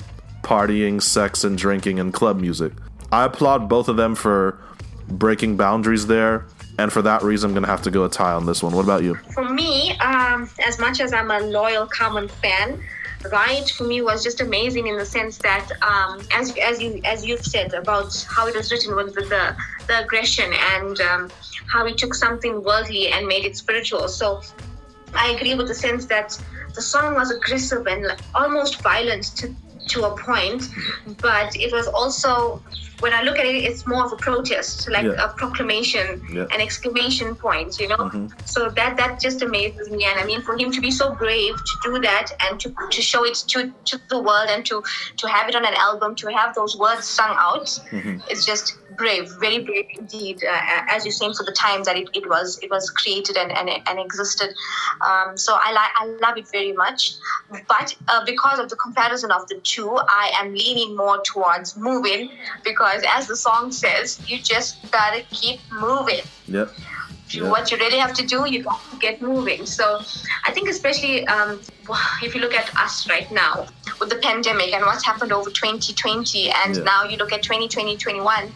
partying, 0.44 1.02
sex, 1.02 1.44
and 1.44 1.58
drinking 1.58 2.00
and 2.00 2.14
club 2.14 2.40
music. 2.40 2.74
I 3.12 3.26
applaud 3.26 3.68
both 3.68 3.88
of 3.88 3.98
them 3.98 4.16
for 4.16 4.60
breaking 5.08 5.58
boundaries 5.58 6.08
there, 6.08 6.46
and 6.78 6.92
for 6.92 7.02
that 7.02 7.24
reason, 7.24 7.50
I'm 7.50 7.54
going 7.54 7.64
to 7.64 7.70
have 7.70 7.82
to 7.84 7.92
go 7.92 8.04
a 8.06 8.10
tie 8.10 8.34
on 8.34 8.46
this 8.46 8.62
one. 8.62 8.74
What 8.74 8.84
about 8.84 9.04
you? 9.04 9.16
For 9.34 9.48
me, 9.48 9.98
um, 9.98 10.50
as 10.66 10.80
much 10.80 11.00
as 11.00 11.14
I'm 11.14 11.32
a 11.32 11.40
loyal 11.40 11.88
Carman 11.88 12.28
fan, 12.28 12.84
Riot 13.32 13.70
for 13.70 13.86
me 13.86 14.02
was 14.02 14.24
just 14.24 14.42
amazing 14.42 14.88
in 14.88 14.98
the 14.98 15.06
sense 15.06 15.38
that, 15.40 15.70
um, 15.82 16.22
as 16.34 16.56
as 16.58 16.82
you 16.82 17.02
as 17.06 17.26
you've 17.26 17.46
said 17.46 17.74
about 17.74 18.26
how 18.30 18.48
it 18.48 18.56
was 18.56 18.72
written 18.72 18.96
with 18.96 19.14
the 19.16 19.22
the, 19.22 19.56
the 19.88 20.04
aggression 20.04 20.52
and 20.74 21.00
um, 21.02 21.32
how 21.68 21.86
he 21.86 21.94
took 21.94 22.14
something 22.14 22.64
worldly 22.64 23.10
and 23.10 23.28
made 23.28 23.46
it 23.46 23.56
spiritual. 23.58 24.08
So 24.08 24.42
I 25.14 25.32
agree 25.32 25.56
with 25.56 25.68
the 25.68 25.76
sense 25.76 26.06
that 26.08 26.38
the 26.74 26.82
song 26.82 27.16
was 27.16 27.32
aggressive 27.32 27.88
and 27.88 28.04
like, 28.06 28.20
almost 28.34 28.82
violent 28.82 29.36
to 29.38 29.56
to 29.88 30.06
a 30.06 30.18
point, 30.18 30.64
but 31.22 31.56
it 31.56 31.72
was 31.72 31.88
also 31.88 32.62
when 33.00 33.14
I 33.14 33.22
look 33.24 33.38
at 33.38 33.46
it, 33.46 33.56
it's 33.56 33.86
more 33.88 34.06
of 34.06 34.12
a 34.14 34.16
protest, 34.18 34.88
like 34.90 35.04
Yeah. 35.06 35.26
a 35.26 35.30
proclamation, 35.30 36.22
Yeah. 36.32 36.46
an 36.54 36.62
exclamation 36.62 37.36
point, 37.36 37.80
you 37.80 37.88
know. 37.90 38.30
So 38.46 38.70
that 38.70 38.98
that 38.98 39.20
just 39.20 39.42
amazes 39.42 39.90
me, 39.90 40.06
and 40.06 40.20
I 40.20 40.24
mean, 40.26 40.42
for 40.42 40.58
him 40.58 40.72
to 40.72 40.82
be 40.82 40.92
so 40.92 41.14
brave 41.16 41.56
to 41.56 41.76
do 41.84 42.00
that 42.02 42.28
and 42.50 42.60
to, 42.62 42.74
to 42.92 43.02
show 43.02 43.24
it 43.26 43.36
to, 43.50 43.74
to 43.90 44.00
the 44.10 44.20
world 44.20 44.50
and 44.50 44.66
to 44.68 44.82
to 45.18 45.28
have 45.28 45.50
it 45.50 45.56
on 45.56 45.66
an 45.66 45.74
album, 45.74 46.16
to 46.16 46.28
have 46.32 46.56
those 46.56 46.78
words 46.78 47.06
sung 47.08 47.36
out, 47.38 47.68
it's 48.30 48.46
just 48.46 48.74
brave, 48.98 49.30
very 49.40 49.60
brave 49.60 49.86
indeed. 50.00 50.38
Uh, 50.44 50.82
as 50.96 51.06
you 51.06 51.12
say 51.12 51.28
for 51.38 51.44
the 51.44 51.52
time 51.52 51.84
that 51.84 51.98
it, 51.98 52.08
it 52.14 52.28
was 52.30 52.58
it 52.62 52.70
was 52.72 52.90
created 52.90 53.36
and 53.38 53.52
and, 53.52 53.70
and 53.88 54.00
existed. 54.00 54.50
Um, 55.06 55.38
so 55.38 55.58
I 55.68 55.72
like 55.74 55.92
I 55.96 56.06
love 56.26 56.38
it 56.38 56.48
very 56.52 56.72
much, 56.74 57.14
but 57.68 57.96
uh, 58.08 58.24
because 58.26 58.60
of 58.60 58.70
the 58.70 58.76
comparison 58.78 59.32
of 59.32 59.48
the 59.50 59.60
two, 59.64 59.92
I 60.24 60.32
am 60.40 60.54
leaning 60.54 60.96
more 60.96 61.22
towards 61.34 61.76
moving 61.76 62.30
because, 62.64 62.85
as 62.86 63.28
the 63.28 63.36
song 63.36 63.72
says, 63.72 64.20
you 64.30 64.40
just 64.40 64.90
gotta 64.92 65.24
keep 65.32 65.60
moving 65.72 66.22
Yep. 66.48 66.72
Yeah. 67.30 67.50
what 67.50 67.72
you 67.72 67.78
really 67.78 67.98
have 67.98 68.14
to 68.14 68.26
do, 68.26 68.46
you 68.48 68.64
got 68.64 68.80
to 68.92 68.98
get 68.98 69.22
moving. 69.22 69.66
So 69.66 70.00
I 70.46 70.52
think 70.52 70.70
especially 70.70 71.28
um, 71.28 71.60
if 72.22 72.36
you 72.36 72.42
look 72.42 72.54
at 72.54 72.74
us 72.78 73.10
right 73.10 73.30
now 73.32 73.66
with 74.00 74.10
the 74.10 74.18
pandemic 74.18 74.74
and 74.74 74.86
what's 74.86 75.04
happened 75.04 75.32
over 75.32 75.50
2020 75.50 76.52
and 76.52 76.76
Yeah. 76.76 76.84
now 76.84 77.04
you 77.04 77.18
look 77.18 77.34
at 77.34 77.42
2020, 77.42 77.98
21, 77.98 78.52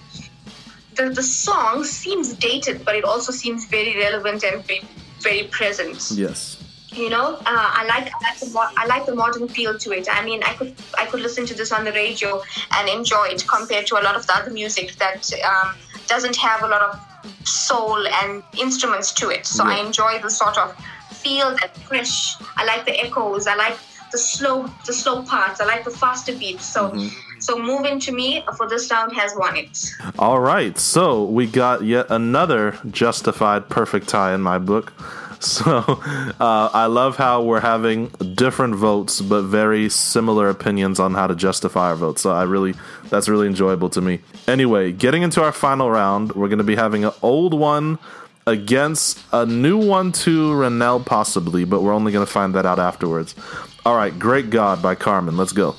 the, 0.96 1.10
the 1.10 1.24
song 1.24 1.84
seems 1.84 2.34
dated, 2.34 2.86
but 2.86 2.96
it 2.96 3.04
also 3.04 3.32
seems 3.32 3.65
very 3.65 3.98
relevant 3.98 4.44
and 4.44 4.63
very, 4.65 4.82
very 5.20 5.44
present 5.48 6.12
Yes. 6.12 6.59
You 6.99 7.09
know 7.09 7.35
uh, 7.51 7.69
I 7.79 7.85
like 7.88 8.12
I 8.13 8.19
like, 8.27 8.39
the 8.39 8.71
I 8.77 8.85
like 8.85 9.05
the 9.05 9.15
modern 9.15 9.47
feel 9.47 9.77
to 9.77 9.91
it. 9.91 10.07
I 10.12 10.23
mean 10.23 10.41
I 10.43 10.53
could 10.53 10.75
I 10.97 11.05
could 11.05 11.21
listen 11.21 11.45
to 11.47 11.53
this 11.53 11.71
on 11.71 11.85
the 11.85 11.93
radio 11.93 12.41
and 12.75 12.89
enjoy 12.89 13.27
it 13.29 13.47
compared 13.47 13.88
to 13.88 13.99
a 13.99 14.03
lot 14.07 14.15
of 14.15 14.27
the 14.27 14.35
other 14.35 14.51
music 14.51 14.95
that 14.95 15.31
um, 15.51 15.75
doesn't 16.07 16.35
have 16.35 16.63
a 16.63 16.67
lot 16.67 16.81
of 16.81 17.47
soul 17.47 18.05
and 18.07 18.43
instruments 18.59 19.12
to 19.13 19.29
it. 19.29 19.45
So 19.45 19.63
I 19.65 19.79
enjoy 19.85 20.19
the 20.21 20.29
sort 20.29 20.57
of 20.57 20.75
feel 21.12 21.55
that 21.59 21.77
fresh 21.88 22.35
I 22.57 22.65
like 22.65 22.85
the 22.85 22.99
echoes 23.05 23.47
I 23.47 23.55
like 23.55 23.77
the 24.12 24.17
slow 24.17 24.67
the 24.85 24.93
slow 24.93 25.23
parts 25.23 25.62
I 25.62 25.65
like 25.65 25.83
the 25.85 25.91
faster 25.91 26.35
beats. 26.35 26.65
So 26.65 26.93
so 27.39 27.57
moving 27.57 27.99
to 28.01 28.12
me 28.12 28.43
for 28.57 28.67
this 28.67 28.91
round 28.91 29.13
has 29.13 29.33
won 29.35 29.55
it. 29.55 29.91
All 30.17 30.39
right, 30.39 30.77
so 30.77 31.23
we 31.23 31.47
got 31.47 31.83
yet 31.83 32.07
another 32.09 32.77
justified 32.91 33.69
perfect 33.69 34.09
tie 34.09 34.33
in 34.33 34.41
my 34.41 34.57
book. 34.57 34.93
So 35.49 35.78
uh, 36.39 36.69
I 36.73 36.88
love 36.88 37.15
how 37.15 37.41
we're 37.43 37.62
having 37.62 38.08
different 38.36 38.75
votes, 38.75 39.21
but 39.21 39.43
very 39.43 39.88
similar 39.88 40.49
opinions 40.49 40.99
on 40.99 41.13
how 41.13 41.28
to 41.28 41.36
justify 41.36 41.89
our 41.89 41.95
votes. 41.95 42.21
So 42.21 42.32
I 42.32 42.43
really, 42.43 42.73
that's 43.10 43.30
really 43.30 43.47
enjoyable 43.47 43.89
to 43.91 44.02
me. 44.02 44.19
Anyway, 44.47 44.91
getting 44.91 45.21
into 45.23 45.41
our 45.41 45.54
final 45.54 45.89
round, 45.89 46.34
we're 46.34 46.49
going 46.49 46.58
to 46.58 46.65
be 46.65 46.75
having 46.75 47.06
an 47.06 47.13
old 47.21 47.54
one 47.54 47.99
against 48.47 49.19
a 49.32 49.45
new 49.45 49.78
one 49.78 50.12
to 50.12 50.52
Ronell, 50.52 51.06
possibly, 51.06 51.63
but 51.63 51.84
we're 51.84 51.93
only 51.93 52.12
going 52.12 52.25
to 52.25 52.32
find 52.32 52.54
that 52.56 52.65
out 52.65 52.80
afterwards. 52.80 53.34
All 53.86 53.95
right, 53.95 54.17
Great 54.17 54.49
God 54.49 54.82
by 54.82 54.95
Carman. 54.95 55.38
Let's 55.38 55.54
go. 55.54 55.75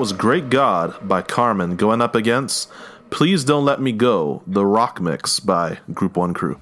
Was 0.00 0.14
Great 0.14 0.48
God 0.48 0.96
by 1.06 1.20
Carman 1.20 1.76
going 1.76 2.00
up 2.00 2.14
against 2.14 2.70
Please 3.10 3.44
Don't 3.44 3.66
Let 3.66 3.82
Me 3.82 3.92
Go, 3.92 4.42
the 4.46 4.64
rock 4.64 4.98
mix 4.98 5.40
by 5.40 5.80
Group 5.92 6.16
One 6.16 6.32
Crew. 6.32 6.58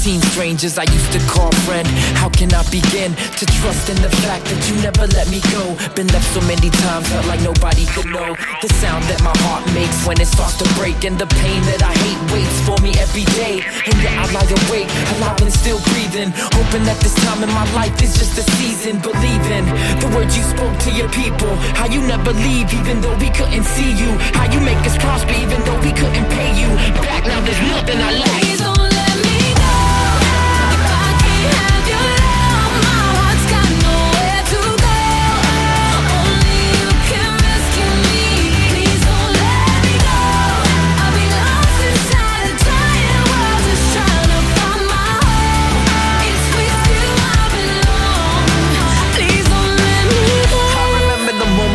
Seen 0.00 0.22
strangers 0.32 0.78
I 0.78 0.88
used 0.88 1.12
to 1.12 1.20
call 1.28 1.52
friend. 1.68 1.84
How 2.16 2.32
can 2.32 2.48
I 2.56 2.64
begin 2.72 3.12
to 3.12 3.44
trust 3.60 3.92
in 3.92 4.00
the 4.00 4.08
fact 4.24 4.48
that 4.48 4.60
you 4.64 4.80
never 4.80 5.04
let 5.12 5.28
me 5.28 5.44
go? 5.52 5.76
Been 5.92 6.08
left 6.08 6.24
so 6.32 6.40
many 6.48 6.72
times, 6.72 7.04
felt 7.12 7.28
like 7.28 7.44
nobody 7.44 7.84
could 7.92 8.08
know 8.08 8.32
the 8.64 8.70
sound 8.80 9.04
that 9.12 9.20
my 9.20 9.36
heart 9.44 9.60
makes 9.76 10.00
when 10.08 10.16
it 10.16 10.24
starts 10.24 10.56
to 10.56 10.64
break, 10.80 11.04
and 11.04 11.20
the 11.20 11.28
pain 11.44 11.60
that 11.68 11.84
I 11.84 11.92
hate 11.92 12.22
waits 12.32 12.58
for 12.64 12.80
me 12.80 12.96
every 12.96 13.28
day. 13.36 13.60
And 13.60 13.96
yet 14.00 14.16
I 14.16 14.24
lie 14.32 14.48
awake, 14.48 14.88
alive 15.20 15.36
and 15.44 15.52
still 15.52 15.76
breathing, 15.92 16.32
hoping 16.32 16.88
that 16.88 16.96
this 17.04 17.12
time 17.28 17.44
in 17.44 17.52
my 17.52 17.68
life 17.76 17.92
is 18.00 18.16
just 18.16 18.40
a 18.40 18.44
season. 18.56 19.04
Believing 19.04 19.68
the 20.00 20.08
words 20.16 20.32
you 20.32 20.48
spoke 20.48 20.80
to 20.88 20.90
your 20.96 21.12
people, 21.12 21.52
how 21.76 21.92
you 21.92 22.00
never 22.08 22.32
leave 22.40 22.72
even 22.72 23.04
though 23.04 23.20
we 23.20 23.28
couldn't 23.36 23.68
see 23.68 23.92
you, 24.00 24.16
how 24.32 24.48
you 24.48 24.64
make 24.64 24.80
us 24.88 24.96
prosper 24.96 25.36
even 25.36 25.60
though 25.68 25.80
we 25.84 25.92
couldn't 25.92 26.28
pay 26.32 26.56
you 26.56 26.72
back. 27.04 27.28
Now 27.28 27.44
there's 27.44 27.62
nothing 27.68 28.00
I 28.00 28.16
lack. 28.16 28.49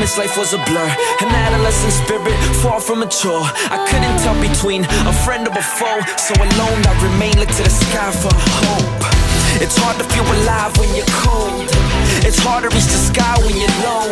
Moments 0.05 0.17
life 0.17 0.37
was 0.37 0.53
a 0.53 0.57
blur. 0.69 0.89
An 1.21 1.29
adolescent 1.29 1.93
spirit, 1.93 2.37
far 2.61 2.79
from 2.79 2.99
mature. 2.99 3.41
I 3.71 3.77
couldn't 3.89 4.17
tell 4.23 4.39
between 4.39 4.83
a 4.83 5.13
friend 5.25 5.47
or 5.47 5.57
a 5.57 5.63
foe. 5.63 6.01
So 6.17 6.33
alone, 6.35 6.81
I 6.85 6.93
remain 7.01 7.33
look 7.39 7.49
to 7.49 7.63
the 7.63 7.69
sky 7.69 8.11
for 8.11 8.33
hope. 8.33 9.03
It's 9.61 9.77
hard 9.77 9.97
to 9.97 10.05
feel 10.13 10.25
alive 10.25 10.77
when 10.77 10.93
you're 10.95 11.05
cold. 11.23 11.94
It's 12.23 12.39
hard 12.39 12.63
to 12.63 12.69
reach 12.71 12.87
the 12.87 13.01
sky 13.11 13.35
when 13.43 13.55
you're 13.57 13.77
low. 13.83 14.07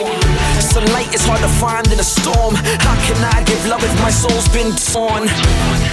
Sunlight 0.59 1.13
is 1.13 1.23
hard 1.25 1.39
to 1.41 1.51
find 1.61 1.85
in 1.93 1.99
a 1.99 2.03
storm. 2.03 2.55
How 2.81 2.95
can 3.07 3.17
I 3.23 3.43
give 3.45 3.61
love 3.69 3.83
if 3.83 3.93
my 4.01 4.09
soul's 4.09 4.49
been 4.49 4.73
torn? 4.75 5.29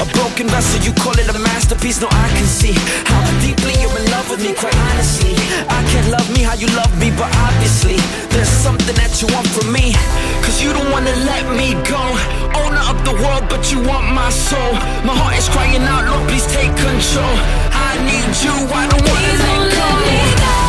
A 0.01 0.07
broken 0.17 0.49
vessel, 0.49 0.81
you 0.83 0.93
call 0.97 1.15
it 1.21 1.29
a 1.29 1.39
masterpiece. 1.39 2.01
No, 2.01 2.09
I 2.11 2.29
can 2.35 2.47
see 2.49 2.73
how 3.07 3.21
deeply 3.45 3.77
you're 3.79 3.93
in 4.01 4.07
love 4.11 4.27
with 4.31 4.41
me. 4.43 4.55
Quite 4.57 4.77
honestly, 4.91 5.37
I 5.69 5.81
can't 5.93 6.09
love 6.11 6.27
me 6.33 6.41
how 6.43 6.55
you 6.57 6.67
love 6.75 6.93
me, 6.99 7.13
but 7.15 7.29
obviously 7.47 8.01
there's 8.33 8.49
something 8.49 8.97
that 8.97 9.21
you 9.21 9.29
want 9.37 9.47
from 9.53 9.69
me. 9.71 9.93
Cause 10.41 10.63
you 10.65 10.73
don't 10.73 10.91
wanna 10.91 11.15
let 11.29 11.45
me 11.55 11.77
go. 11.85 12.03
Owner 12.65 12.85
of 12.89 12.99
the 13.05 13.15
world, 13.21 13.47
but 13.53 13.69
you 13.71 13.79
want 13.85 14.09
my 14.13 14.31
soul. 14.31 14.73
My 15.05 15.15
heart 15.15 15.37
is 15.37 15.49
crying 15.49 15.85
out, 15.85 16.09
Lord, 16.09 16.25
please 16.29 16.47
take 16.49 16.73
control. 16.73 17.37
I 17.71 18.01
need 18.09 18.33
you, 18.41 18.55
I 18.73 18.89
don't 18.89 19.05
wanna 19.05 19.21
Please 19.21 19.41
let 19.45 19.57
don't 19.61 19.71
go. 19.77 19.89
let 19.89 20.09
me 20.09 20.41
go. 20.41 20.60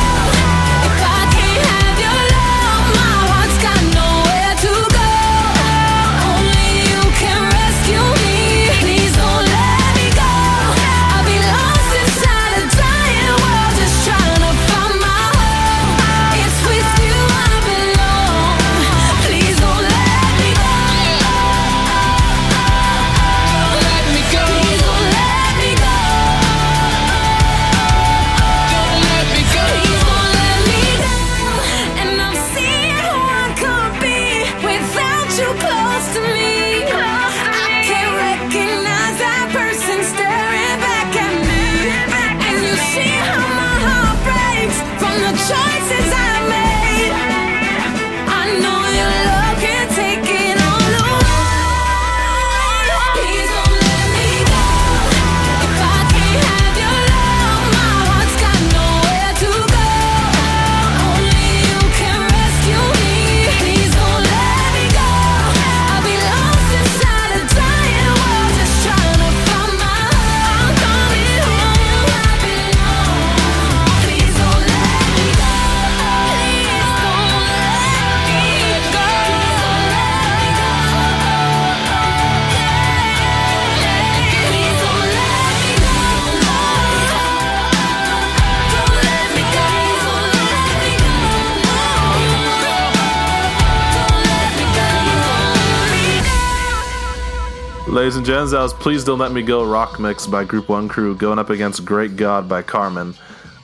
Was 98.31 98.73
Please 98.73 99.03
Don't 99.03 99.19
Let 99.19 99.33
Me 99.33 99.41
Go 99.41 99.65
Rock 99.65 99.99
Mix 99.99 100.25
by 100.25 100.45
Group 100.45 100.69
One 100.69 100.87
Crew 100.87 101.13
going 101.15 101.37
up 101.37 101.49
against 101.49 101.83
Great 101.83 102.15
God 102.15 102.47
by 102.47 102.61
Carman. 102.61 103.13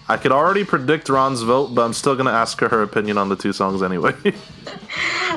I 0.09 0.18
could 0.18 0.34
already 0.34 0.65
predict 0.65 1.07
Ron's 1.07 1.41
vote, 1.41 1.74
but 1.74 1.84
I'm 1.84 1.93
still 1.93 2.15
going 2.15 2.26
to 2.26 2.34
ask 2.34 2.59
her 2.59 2.68
her 2.68 2.84
opinion 2.84 3.18
on 3.18 3.30
the 3.30 3.38
two 3.38 3.53
songs 3.53 3.82
anyway. 3.82 4.13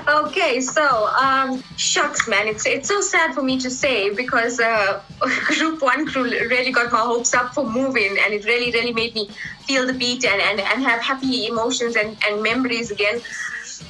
Okay, 0.09 0.61
so 0.61 1.09
um, 1.21 1.63
shucks, 1.77 2.27
man, 2.27 2.49
it's 2.49 2.65
it's 2.65 2.89
so 2.89 3.01
sad 3.01 3.35
for 3.35 3.43
me 3.43 3.59
to 3.59 3.69
say 3.71 4.13
because 4.15 4.59
uh, 4.59 5.01
Group 5.45 5.83
One 5.83 6.07
crew 6.07 6.25
really 6.25 6.73
got 6.73 6.91
my 6.91 7.01
hopes 7.01 7.35
up 7.35 7.55
for 7.55 7.69
moving, 7.69 8.17
and 8.25 8.33
it 8.33 8.45
really, 8.47 8.73
really 8.73 8.93
made 8.93 9.15
me 9.15 9.29
feel 9.67 9.87
the 9.87 9.93
beat 9.93 10.25
and, 10.25 10.41
and, 10.41 10.61
and 10.61 10.83
have 10.83 11.01
happy 11.03 11.47
emotions 11.47 11.97
and, 11.97 12.17
and 12.27 12.43
memories 12.43 12.91
again. 12.91 13.21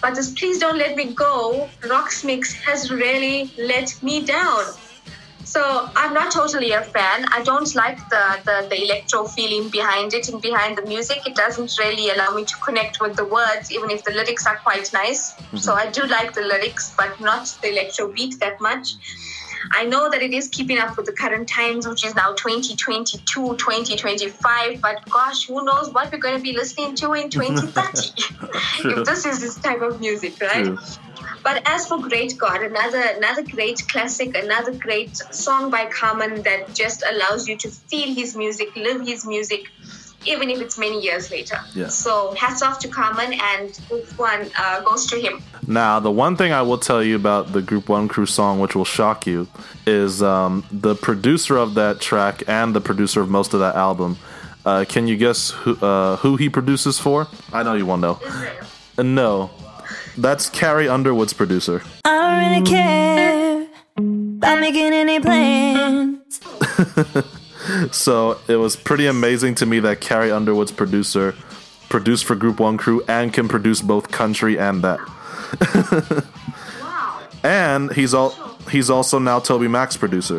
But 0.02 0.16
this 0.16 0.32
Please 0.32 0.58
Don't 0.58 0.78
Let 0.78 0.96
Me 0.96 1.12
Go, 1.12 1.68
Rock's 1.88 2.24
Mix 2.24 2.52
has 2.52 2.90
really 2.90 3.52
let 3.56 4.02
me 4.02 4.24
down. 4.24 4.64
So 5.50 5.90
I'm 5.96 6.14
not 6.14 6.30
totally 6.30 6.70
a 6.70 6.82
fan. 6.82 7.24
I 7.32 7.42
don't 7.42 7.74
like 7.74 7.98
the, 8.08 8.24
the, 8.44 8.68
the 8.70 8.84
electro 8.84 9.24
feeling 9.24 9.68
behind 9.68 10.14
it 10.14 10.28
and 10.28 10.40
behind 10.40 10.78
the 10.78 10.82
music. 10.82 11.26
It 11.26 11.34
doesn't 11.34 11.76
really 11.76 12.10
allow 12.10 12.32
me 12.36 12.44
to 12.44 12.56
connect 12.58 13.00
with 13.00 13.16
the 13.16 13.24
words, 13.24 13.72
even 13.72 13.90
if 13.90 14.04
the 14.04 14.12
lyrics 14.12 14.46
are 14.46 14.58
quite 14.58 14.92
nice. 14.92 15.32
Mm-hmm. 15.32 15.56
So 15.56 15.74
I 15.74 15.90
do 15.90 16.06
like 16.06 16.34
the 16.34 16.42
lyrics, 16.42 16.94
but 16.96 17.20
not 17.20 17.52
the 17.62 17.70
electro 17.70 18.12
beat 18.12 18.38
that 18.38 18.60
much. 18.60 18.94
I 19.72 19.84
know 19.84 20.10
that 20.10 20.22
it 20.22 20.32
is 20.32 20.48
keeping 20.48 20.78
up 20.78 20.96
with 20.96 21.06
the 21.06 21.12
current 21.12 21.48
times, 21.48 21.86
which 21.86 22.04
is 22.04 22.14
now 22.14 22.32
2022, 22.32 23.56
2025, 23.56 24.80
but 24.80 25.08
gosh, 25.10 25.46
who 25.46 25.64
knows 25.64 25.90
what 25.90 26.12
we're 26.12 26.18
going 26.18 26.36
to 26.36 26.42
be 26.42 26.52
listening 26.52 26.94
to 26.96 27.12
in 27.12 27.30
2030 27.30 28.88
if 28.98 29.06
this 29.06 29.26
is 29.26 29.40
this 29.40 29.56
type 29.56 29.82
of 29.82 30.00
music, 30.00 30.40
right? 30.40 30.64
True. 30.64 30.78
But 31.42 31.62
as 31.66 31.86
for 31.86 31.98
Great 31.98 32.36
God, 32.38 32.62
another 32.62 33.02
another 33.16 33.42
great 33.42 33.82
classic, 33.88 34.36
another 34.36 34.72
great 34.72 35.16
song 35.16 35.70
by 35.70 35.86
Carman 35.86 36.42
that 36.42 36.74
just 36.74 37.02
allows 37.10 37.48
you 37.48 37.56
to 37.58 37.68
feel 37.70 38.14
his 38.14 38.36
music, 38.36 38.68
live 38.76 39.06
his 39.06 39.26
music, 39.26 39.62
even 40.26 40.50
if 40.50 40.60
it's 40.60 40.78
many 40.78 41.00
years 41.00 41.30
later. 41.30 41.58
Yeah. 41.74 41.88
So 41.88 42.32
hats 42.34 42.62
off 42.62 42.78
to 42.80 42.88
Carman, 42.88 43.32
and 43.32 43.78
group 43.88 44.06
one 44.18 44.50
uh, 44.58 44.80
goes 44.82 45.06
to 45.06 45.20
him. 45.20 45.42
Now, 45.66 46.00
the 46.00 46.10
one 46.10 46.36
thing 46.36 46.52
I 46.52 46.62
will 46.62 46.78
tell 46.78 47.02
you 47.02 47.16
about 47.16 47.52
the 47.52 47.62
Group 47.62 47.88
One 47.88 48.08
Crew 48.08 48.26
song, 48.26 48.60
which 48.60 48.74
will 48.74 48.84
shock 48.84 49.26
you, 49.26 49.48
is 49.86 50.22
um, 50.22 50.64
the 50.70 50.94
producer 50.94 51.56
of 51.56 51.74
that 51.74 52.00
track 52.00 52.42
and 52.48 52.74
the 52.74 52.80
producer 52.80 53.20
of 53.20 53.28
most 53.28 53.54
of 53.54 53.60
that 53.60 53.76
album. 53.76 54.18
Uh, 54.64 54.84
can 54.86 55.06
you 55.06 55.16
guess 55.16 55.50
who 55.50 55.76
uh, 55.76 56.16
who 56.16 56.36
he 56.36 56.48
produces 56.48 56.98
for? 56.98 57.28
I 57.52 57.62
know 57.62 57.74
you 57.74 57.86
won't 57.86 58.02
know. 58.02 58.18
Israel. 58.22 58.66
Uh, 58.98 59.02
no, 59.02 59.50
that's 60.18 60.50
Carrie 60.50 60.88
Underwood's 60.88 61.32
producer. 61.32 61.82
I 62.04 62.10
don't 62.10 62.50
really 62.50 62.70
care 62.70 63.66
about 63.96 64.60
making 64.60 64.92
any 64.92 65.20
plans. 65.20 66.40
So 67.92 68.38
it 68.48 68.56
was 68.56 68.76
pretty 68.76 69.06
amazing 69.06 69.56
to 69.56 69.66
me 69.66 69.80
that 69.80 70.00
Carrie 70.00 70.30
Underwood's 70.30 70.72
producer 70.72 71.34
produced 71.88 72.24
for 72.24 72.34
Group 72.34 72.60
One 72.60 72.76
Crew 72.76 73.02
and 73.08 73.32
can 73.32 73.48
produce 73.48 73.82
both 73.82 74.10
country 74.10 74.58
and 74.58 74.82
that. 74.82 75.00
Wow. 76.80 77.20
And 77.42 77.92
he's 77.92 78.14
all 78.14 78.30
he's 78.70 78.90
also 78.90 79.18
now 79.18 79.40
Toby 79.40 79.68
Mac's 79.68 79.96
producer. 79.96 80.38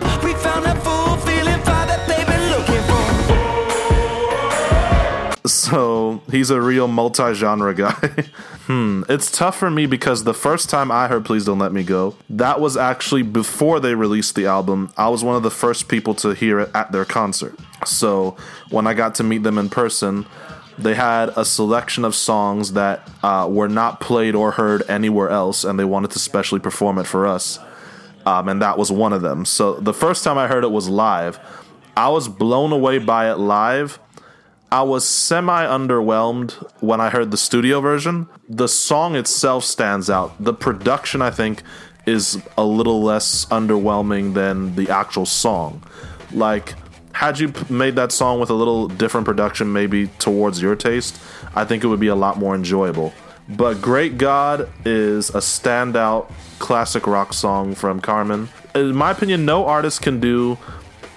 So 5.72 6.22
he's 6.30 6.50
a 6.50 6.60
real 6.62 6.90
multi-genre 6.90 7.74
guy. 7.74 7.92
hmm. 8.68 9.04
It's 9.08 9.32
tough 9.32 9.58
for 9.58 9.72
me 9.72 9.86
because 9.86 10.26
the 10.26 10.34
first 10.34 10.70
time 10.70 10.92
I 10.92 11.08
heard 11.08 11.24
Please 11.24 11.46
Don't 11.46 11.60
Let 11.60 11.72
Me 11.72 11.84
Go, 11.84 12.18
that 12.30 12.60
was 12.60 12.76
actually 12.76 13.22
before 13.22 13.80
they 13.80 13.96
released 13.96 14.36
the 14.36 14.48
album. 14.48 14.92
I 14.98 15.08
was 15.08 15.24
one 15.24 15.38
of 15.38 15.44
the 15.44 15.50
first 15.50 15.88
people 15.88 16.14
to 16.16 16.32
hear 16.32 16.60
it 16.60 16.72
at 16.76 16.92
their 16.92 17.06
concert. 17.06 17.58
So 17.86 18.36
when 18.70 18.86
I 18.86 18.94
got 18.94 19.16
to 19.16 19.24
meet 19.24 19.44
them 19.44 19.58
in 19.58 19.70
person, 19.70 20.26
they 20.78 20.96
had 20.96 21.30
a 21.38 21.46
selection 21.46 22.04
of 22.04 22.16
songs 22.16 22.74
that 22.74 23.10
uh, 23.24 23.48
were 23.50 23.70
not 23.70 24.02
played 24.02 24.36
or 24.36 24.52
heard 24.52 24.84
anywhere 24.90 25.30
else, 25.30 25.64
and 25.64 25.80
they 25.80 25.86
wanted 25.86 26.12
to 26.12 26.20
specially 26.20 26.60
perform 26.60 26.98
it 26.98 27.08
for 27.08 27.26
us. 27.26 27.60
Um, 28.26 28.50
and 28.50 28.62
that 28.62 28.78
was 28.78 28.92
one 28.92 29.14
of 29.14 29.22
them. 29.22 29.46
So 29.46 29.76
the 29.76 29.94
first 29.94 30.24
time 30.24 30.38
I 30.38 30.48
heard 30.48 30.66
it 30.66 30.72
was 30.72 30.90
live. 30.90 31.40
I 31.96 32.10
was 32.10 32.28
blown 32.28 32.72
away 32.72 32.98
by 33.00 33.32
it 33.32 33.38
live. 33.38 34.00
I 34.74 34.84
was 34.84 35.06
semi 35.06 35.66
underwhelmed 35.66 36.52
when 36.80 37.02
I 37.02 37.10
heard 37.10 37.32
the 37.32 37.38
studio 37.38 37.82
version. 37.82 38.30
The 38.48 38.70
song 38.70 39.18
itself 39.18 39.66
stands 39.66 40.10
out. 40.10 40.34
The 40.42 40.54
production, 40.54 41.22
I 41.22 41.30
think, 41.30 41.62
is 42.06 42.42
a 42.58 42.64
little 42.64 43.04
less 43.04 43.46
underwhelming 43.48 44.34
than 44.34 44.76
the 44.76 44.90
actual 44.90 45.26
song. 45.26 45.84
Like, 46.32 46.76
had 47.12 47.38
you 47.38 47.52
made 47.70 47.98
that 47.98 48.14
song 48.14 48.40
with 48.40 48.50
a 48.50 48.54
little 48.54 48.88
different 48.88 49.26
production, 49.26 49.74
maybe 49.74 50.08
towards 50.20 50.62
your 50.62 50.78
taste, 50.78 51.22
I 51.54 51.66
think 51.66 51.84
it 51.84 51.88
would 51.88 52.00
be 52.00 52.08
a 52.08 52.16
lot 52.16 52.38
more 52.38 52.56
enjoyable. 52.56 53.14
But 53.50 53.82
Great 53.82 54.18
God 54.18 54.70
is 54.86 55.32
a 55.32 55.40
standout 55.40 56.32
classic 56.60 57.08
rock 57.08 57.34
song 57.34 57.76
from 57.76 58.00
Carman. 58.00 58.48
In 58.74 58.96
my 58.96 59.12
opinion, 59.12 59.44
no 59.44 59.66
artist 59.66 60.02
can 60.02 60.22
do 60.22 60.58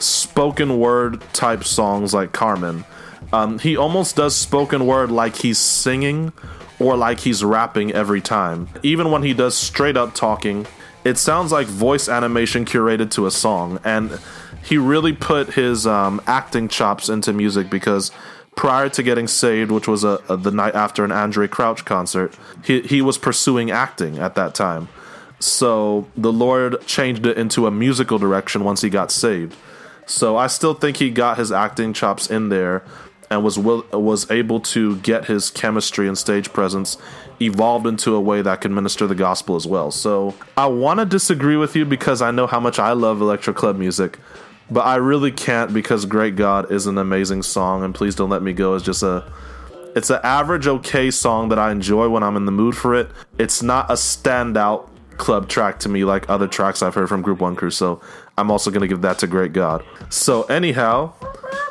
spoken 0.01 0.81
word 0.81 1.23
type 1.33 1.63
songs 1.63 2.13
like 2.13 2.33
Carman. 2.33 2.85
Um, 3.35 3.59
he 3.59 3.77
almost 3.77 4.17
does 4.17 4.35
spoken 4.37 4.87
word 4.87 5.11
like 5.11 5.37
he's 5.37 5.59
singing 5.59 6.33
or 6.79 6.97
like 6.97 7.21
he's 7.21 7.43
rapping 7.43 7.93
every 7.93 8.21
time. 8.21 8.69
Even 8.83 9.11
when 9.11 9.23
he 9.23 9.35
does 9.35 9.57
straight 9.57 9.97
up 9.97 10.15
talking, 10.15 10.67
it 11.05 11.19
sounds 11.19 11.51
like 11.53 11.67
voice 11.67 12.09
animation 12.09 12.65
curated 12.65 13.11
to 13.13 13.27
a 13.27 13.31
song. 13.31 13.79
And 13.85 14.19
he 14.63 14.79
really 14.79 15.13
put 15.13 15.55
his 15.55 15.87
um, 15.87 16.21
acting 16.27 16.69
chops 16.69 17.09
into 17.09 17.33
music 17.33 17.69
because 17.71 18.11
prior 18.57 18.89
to 18.91 19.03
getting 19.03 19.27
saved, 19.29 19.71
which 19.71 19.89
was 19.89 20.05
a, 20.05 20.21
a- 20.29 20.37
the 20.37 20.51
night 20.51 20.75
after 20.75 21.05
an 21.05 21.11
Andraé 21.11 21.49
Crouch 21.51 21.85
concert, 21.85 22.37
he, 22.65 22.81
he 22.83 23.03
was 23.03 23.19
pursuing 23.19 23.71
acting 23.71 24.19
at 24.19 24.35
that 24.37 24.55
time. 24.55 24.89
So 25.41 26.07
the 26.17 26.33
Lord 26.33 26.87
changed 26.87 27.27
it 27.27 27.37
into 27.37 27.67
a 27.67 27.71
musical 27.71 28.19
direction 28.19 28.65
once 28.65 28.81
he 28.81 28.89
got 28.91 29.11
saved. 29.11 29.55
So 30.07 30.37
I 30.37 30.47
still 30.49 30.75
think 30.75 30.99
he 30.99 31.11
got 31.11 31.39
his 31.39 31.51
acting 31.53 31.93
chops 31.93 32.31
in 32.31 32.49
there 32.49 32.83
and 33.31 33.43
was 33.45 33.59
will, 33.59 33.85
was 33.93 34.31
able 34.31 34.61
to 34.61 34.97
get 34.99 35.27
his 35.27 35.51
chemistry 35.51 36.07
and 36.09 36.17
stage 36.17 36.53
presence 36.53 36.97
evolved 37.41 37.87
into 37.87 38.15
a 38.15 38.21
way 38.21 38.43
that 38.43 38.61
can 38.61 38.75
minister 38.75 39.07
the 39.07 39.15
gospel 39.15 39.57
as 39.57 39.67
well. 39.67 39.91
So 39.91 40.35
I 40.57 40.67
want 40.67 41.01
to 41.01 41.07
disagree 41.07 41.57
with 41.57 41.75
you 41.75 41.85
because 41.85 42.23
I 42.23 42.31
know 42.31 42.47
how 42.47 42.61
much 42.61 42.79
I 42.79 42.93
love 42.93 43.21
electro 43.21 43.53
club 43.53 43.77
music, 43.77 44.19
but 44.71 44.83
I 44.83 44.97
really 44.97 45.33
can't 45.33 45.73
because 45.73 46.07
Great 46.07 46.37
God 46.37 46.71
is 46.71 46.87
an 46.87 46.99
amazing 46.99 47.43
song 47.43 47.83
and 47.83 47.95
Please 47.95 48.15
Don't 48.15 48.31
Let 48.31 48.43
Me 48.43 48.53
Go 48.53 48.75
is 48.75 48.83
just 48.83 49.03
a 49.03 49.31
it's 49.95 50.11
an 50.11 50.19
average 50.25 50.67
okay 50.67 51.11
song 51.13 51.51
that 51.51 51.59
I 51.59 51.71
enjoy 51.71 52.09
when 52.09 52.25
I'm 52.25 52.37
in 52.37 52.47
the 52.47 52.53
mood 52.53 52.77
for 52.77 52.97
it. 52.97 53.11
It's 53.39 53.63
not 53.63 53.89
a 53.91 53.95
standout 53.95 54.89
club 55.19 55.49
track 55.49 55.79
to 55.81 55.89
me 55.89 56.05
like 56.05 56.29
other 56.29 56.49
tracks 56.49 56.83
I've 56.83 56.95
heard 56.95 57.09
from 57.09 57.23
Group 57.23 57.41
One 57.41 57.55
Crew, 57.55 57.71
so 57.71 58.01
I'm 58.37 58.51
also 58.51 58.71
gonna 58.73 58.89
give 58.89 59.03
that 59.03 59.19
to 59.21 59.29
Great 59.29 59.53
God. 59.53 59.85
So 60.11 60.43
anyhow, 60.45 61.13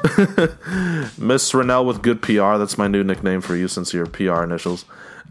Miss 1.17 1.53
Ronell 1.53 1.85
with 1.85 2.01
good 2.01 2.21
PR. 2.21 2.57
That's 2.57 2.77
my 2.77 2.87
new 2.89 3.03
nickname 3.05 3.39
for 3.39 3.55
you 3.55 3.69
since 3.69 3.93
your 3.93 4.05
PR 4.05 4.43
initials. 4.43 4.83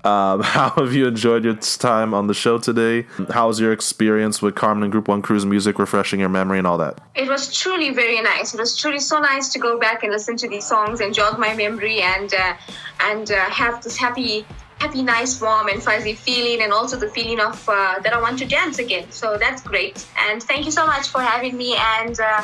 Um, 0.04 0.42
how 0.42 0.70
have 0.70 0.94
you 0.94 1.06
enjoyed 1.06 1.44
your 1.44 1.54
time 1.54 2.14
on 2.14 2.26
the 2.26 2.34
show 2.34 2.58
today? 2.58 3.06
How 3.30 3.48
was 3.48 3.60
your 3.60 3.72
experience 3.72 4.42
with 4.42 4.54
Carman 4.54 4.82
and 4.84 4.92
Group 4.92 5.08
One 5.08 5.22
Crew's 5.22 5.46
music, 5.46 5.78
refreshing 5.78 6.20
your 6.20 6.28
memory 6.28 6.58
and 6.58 6.66
all 6.66 6.78
that? 6.78 7.00
It 7.14 7.28
was 7.28 7.54
truly 7.54 7.90
very 7.90 8.20
nice. 8.22 8.54
It 8.54 8.60
was 8.60 8.76
truly 8.76 8.98
so 8.98 9.20
nice 9.20 9.50
to 9.50 9.58
go 9.58 9.78
back 9.78 10.02
and 10.02 10.12
listen 10.12 10.36
to 10.38 10.48
these 10.48 10.66
songs 10.66 11.00
and 11.00 11.14
jog 11.14 11.38
my 11.38 11.54
memory 11.54 12.00
and 12.00 12.32
uh, 12.34 12.54
and 13.00 13.30
uh, 13.30 13.50
have 13.50 13.82
this 13.82 13.96
happy, 13.96 14.46
happy, 14.78 15.02
nice, 15.02 15.40
warm 15.40 15.68
and 15.68 15.82
fuzzy 15.82 16.14
feeling, 16.14 16.62
and 16.62 16.72
also 16.72 16.96
the 16.96 17.10
feeling 17.10 17.40
of 17.40 17.68
uh, 17.68 17.98
that 18.00 18.12
I 18.12 18.20
want 18.20 18.38
to 18.38 18.46
dance 18.46 18.78
again. 18.78 19.10
So 19.12 19.36
that's 19.36 19.62
great. 19.62 20.06
And 20.18 20.42
thank 20.42 20.64
you 20.64 20.72
so 20.72 20.86
much 20.86 21.08
for 21.08 21.20
having 21.20 21.56
me 21.56 21.76
and 21.76 22.18
uh, 22.18 22.42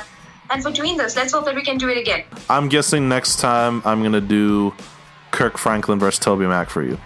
and 0.50 0.62
for 0.62 0.70
doing 0.70 0.96
this. 0.96 1.16
Let's 1.16 1.32
hope 1.32 1.44
that 1.46 1.54
we 1.54 1.62
can 1.62 1.78
do 1.78 1.88
it 1.88 1.98
again. 1.98 2.24
I'm 2.48 2.68
guessing 2.68 3.08
next 3.08 3.36
time 3.36 3.82
I'm 3.84 4.02
gonna 4.02 4.20
do 4.20 4.74
Kirk 5.30 5.58
Franklin 5.58 5.98
versus 5.98 6.18
Toby 6.18 6.46
Mac 6.46 6.70
for 6.70 6.82
you. 6.82 6.98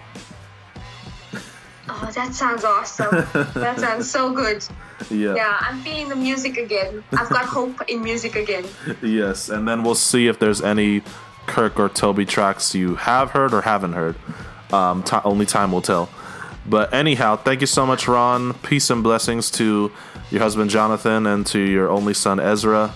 Oh, 1.88 2.10
that 2.14 2.34
sounds 2.34 2.64
awesome. 2.64 3.10
that 3.54 3.78
sounds 3.78 4.10
so 4.10 4.32
good. 4.32 4.64
Yeah. 5.10 5.34
Yeah, 5.34 5.58
I'm 5.60 5.80
feeling 5.80 6.08
the 6.08 6.16
music 6.16 6.56
again. 6.56 7.02
I've 7.12 7.28
got 7.28 7.44
hope 7.58 7.80
in 7.88 8.02
music 8.02 8.36
again. 8.36 8.64
Yes, 9.02 9.48
and 9.48 9.66
then 9.66 9.82
we'll 9.82 9.94
see 9.94 10.28
if 10.28 10.38
there's 10.38 10.62
any 10.62 11.02
Kirk 11.46 11.78
or 11.78 11.88
Toby 11.88 12.24
tracks 12.24 12.74
you 12.74 12.96
have 12.96 13.30
heard 13.30 13.52
or 13.52 13.62
haven't 13.62 13.92
heard. 13.94 14.16
Um, 14.72 15.02
ti 15.02 15.16
only 15.24 15.46
time 15.46 15.72
will 15.72 15.82
tell. 15.82 16.08
But 16.64 16.94
anyhow, 16.94 17.36
thank 17.36 17.60
you 17.60 17.66
so 17.66 17.84
much, 17.84 18.06
Ron. 18.06 18.54
Peace 18.54 18.88
and 18.90 19.02
blessings 19.02 19.50
to 19.52 19.90
your 20.30 20.40
husband 20.40 20.70
Jonathan 20.70 21.26
and 21.26 21.44
to 21.48 21.58
your 21.58 21.90
only 21.90 22.14
son 22.14 22.38
Ezra 22.38 22.94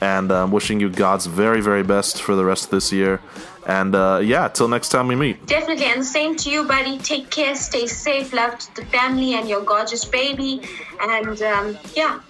and 0.00 0.30
uh, 0.30 0.46
wishing 0.50 0.80
you 0.80 0.90
God's 0.90 1.26
very, 1.26 1.60
very 1.60 1.82
best 1.82 2.22
for 2.22 2.34
the 2.34 2.44
rest 2.44 2.64
of 2.64 2.70
this 2.70 2.92
year. 2.92 3.20
And 3.66 3.94
uh, 3.94 4.20
yeah, 4.22 4.48
till 4.48 4.68
next 4.68 4.90
time 4.90 5.08
we 5.08 5.16
meet. 5.16 5.44
Definitely, 5.46 5.86
and 5.86 6.04
same 6.04 6.36
to 6.36 6.50
you, 6.50 6.64
buddy. 6.64 6.98
Take 6.98 7.30
care, 7.30 7.54
stay 7.56 7.86
safe, 7.86 8.32
love 8.32 8.58
to 8.58 8.76
the 8.76 8.84
family 8.86 9.34
and 9.34 9.48
your 9.48 9.62
gorgeous 9.62 10.04
baby. 10.04 10.60
And 11.00 11.42
um, 11.42 11.76
yeah, 11.94 12.20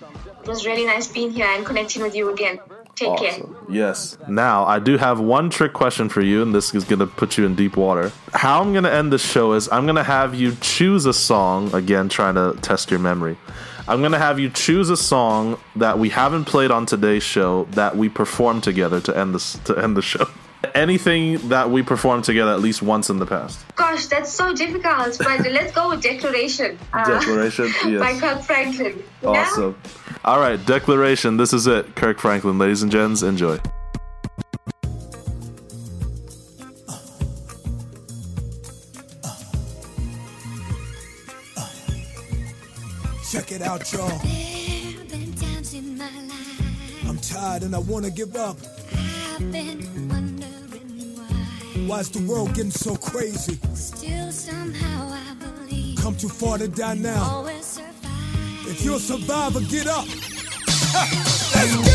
it 0.42 0.48
was 0.48 0.64
really 0.64 0.86
nice 0.86 1.08
being 1.08 1.30
here 1.30 1.46
and 1.46 1.66
connecting 1.66 2.02
with 2.02 2.14
you 2.14 2.32
again. 2.32 2.58
Take 2.94 3.08
awesome. 3.08 3.54
care. 3.54 3.62
Yes. 3.68 4.16
Now, 4.26 4.64
I 4.64 4.78
do 4.78 4.96
have 4.96 5.20
one 5.20 5.50
trick 5.50 5.74
question 5.74 6.08
for 6.08 6.22
you, 6.22 6.40
and 6.40 6.54
this 6.54 6.74
is 6.74 6.84
going 6.84 7.00
to 7.00 7.06
put 7.06 7.36
you 7.36 7.44
in 7.44 7.54
deep 7.54 7.76
water. 7.76 8.10
How 8.32 8.62
I'm 8.62 8.72
going 8.72 8.84
to 8.84 8.92
end 8.92 9.12
the 9.12 9.18
show 9.18 9.52
is 9.52 9.68
I'm 9.70 9.84
going 9.84 9.96
to 9.96 10.04
have 10.04 10.34
you 10.34 10.56
choose 10.62 11.04
a 11.04 11.12
song, 11.12 11.74
again, 11.74 12.08
trying 12.08 12.36
to 12.36 12.58
test 12.62 12.90
your 12.90 13.00
memory. 13.00 13.36
I'm 13.88 14.02
gonna 14.02 14.18
have 14.18 14.40
you 14.40 14.50
choose 14.50 14.90
a 14.90 14.96
song 14.96 15.58
that 15.76 15.98
we 15.98 16.08
haven't 16.08 16.46
played 16.46 16.70
on 16.72 16.86
today's 16.86 17.22
show 17.22 17.64
that 17.70 17.96
we 17.96 18.08
performed 18.08 18.64
together 18.64 19.00
to 19.02 19.16
end 19.16 19.34
this 19.34 19.58
to 19.64 19.76
end 19.76 19.96
the 19.96 20.02
show. 20.02 20.26
Anything 20.74 21.48
that 21.48 21.70
we 21.70 21.82
performed 21.82 22.24
together 22.24 22.50
at 22.50 22.60
least 22.60 22.82
once 22.82 23.08
in 23.08 23.18
the 23.18 23.26
past. 23.26 23.64
Gosh, 23.76 24.06
that's 24.06 24.32
so 24.32 24.52
difficult. 24.52 25.16
But 25.18 25.40
let's 25.52 25.72
go 25.72 25.90
with 25.90 26.02
Declaration. 26.02 26.78
Uh, 26.92 27.20
Declaration, 27.20 27.66
yes. 27.86 28.00
By 28.00 28.18
Kirk 28.18 28.42
Franklin. 28.42 29.02
Awesome. 29.22 29.76
Yeah? 29.84 30.16
All 30.24 30.40
right, 30.40 30.64
Declaration. 30.66 31.36
This 31.36 31.52
is 31.52 31.68
it, 31.68 31.94
Kirk 31.94 32.18
Franklin, 32.18 32.58
ladies 32.58 32.82
and 32.82 32.90
gents. 32.90 33.22
Enjoy. 33.22 33.60
about 43.76 43.92
y'all. 43.92 44.20
I'm 47.08 47.18
tired 47.18 47.62
and 47.62 47.74
I 47.74 47.78
wanna 47.78 48.10
give 48.10 48.34
up. 48.36 48.56
I've 48.92 49.52
been 49.52 50.08
wondering 50.08 51.14
why. 51.16 51.86
Why's 51.86 52.08
the 52.10 52.22
world 52.26 52.54
getting 52.54 52.70
so 52.70 52.96
crazy? 52.96 53.58
Still 53.74 54.32
somehow 54.32 55.10
I 55.12 55.34
believe. 55.34 55.98
Come 55.98 56.16
too 56.16 56.28
far 56.28 56.58
to 56.58 56.68
die 56.68 56.94
now. 56.94 57.44
If 58.68 58.82
you're 58.82 58.96
a 58.96 58.98
survivor, 58.98 59.60
get 59.60 59.86
up. 59.86 60.06
Let's 61.54 61.76
go. 61.76 61.85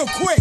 real 0.00 0.06
quick. 0.14 0.39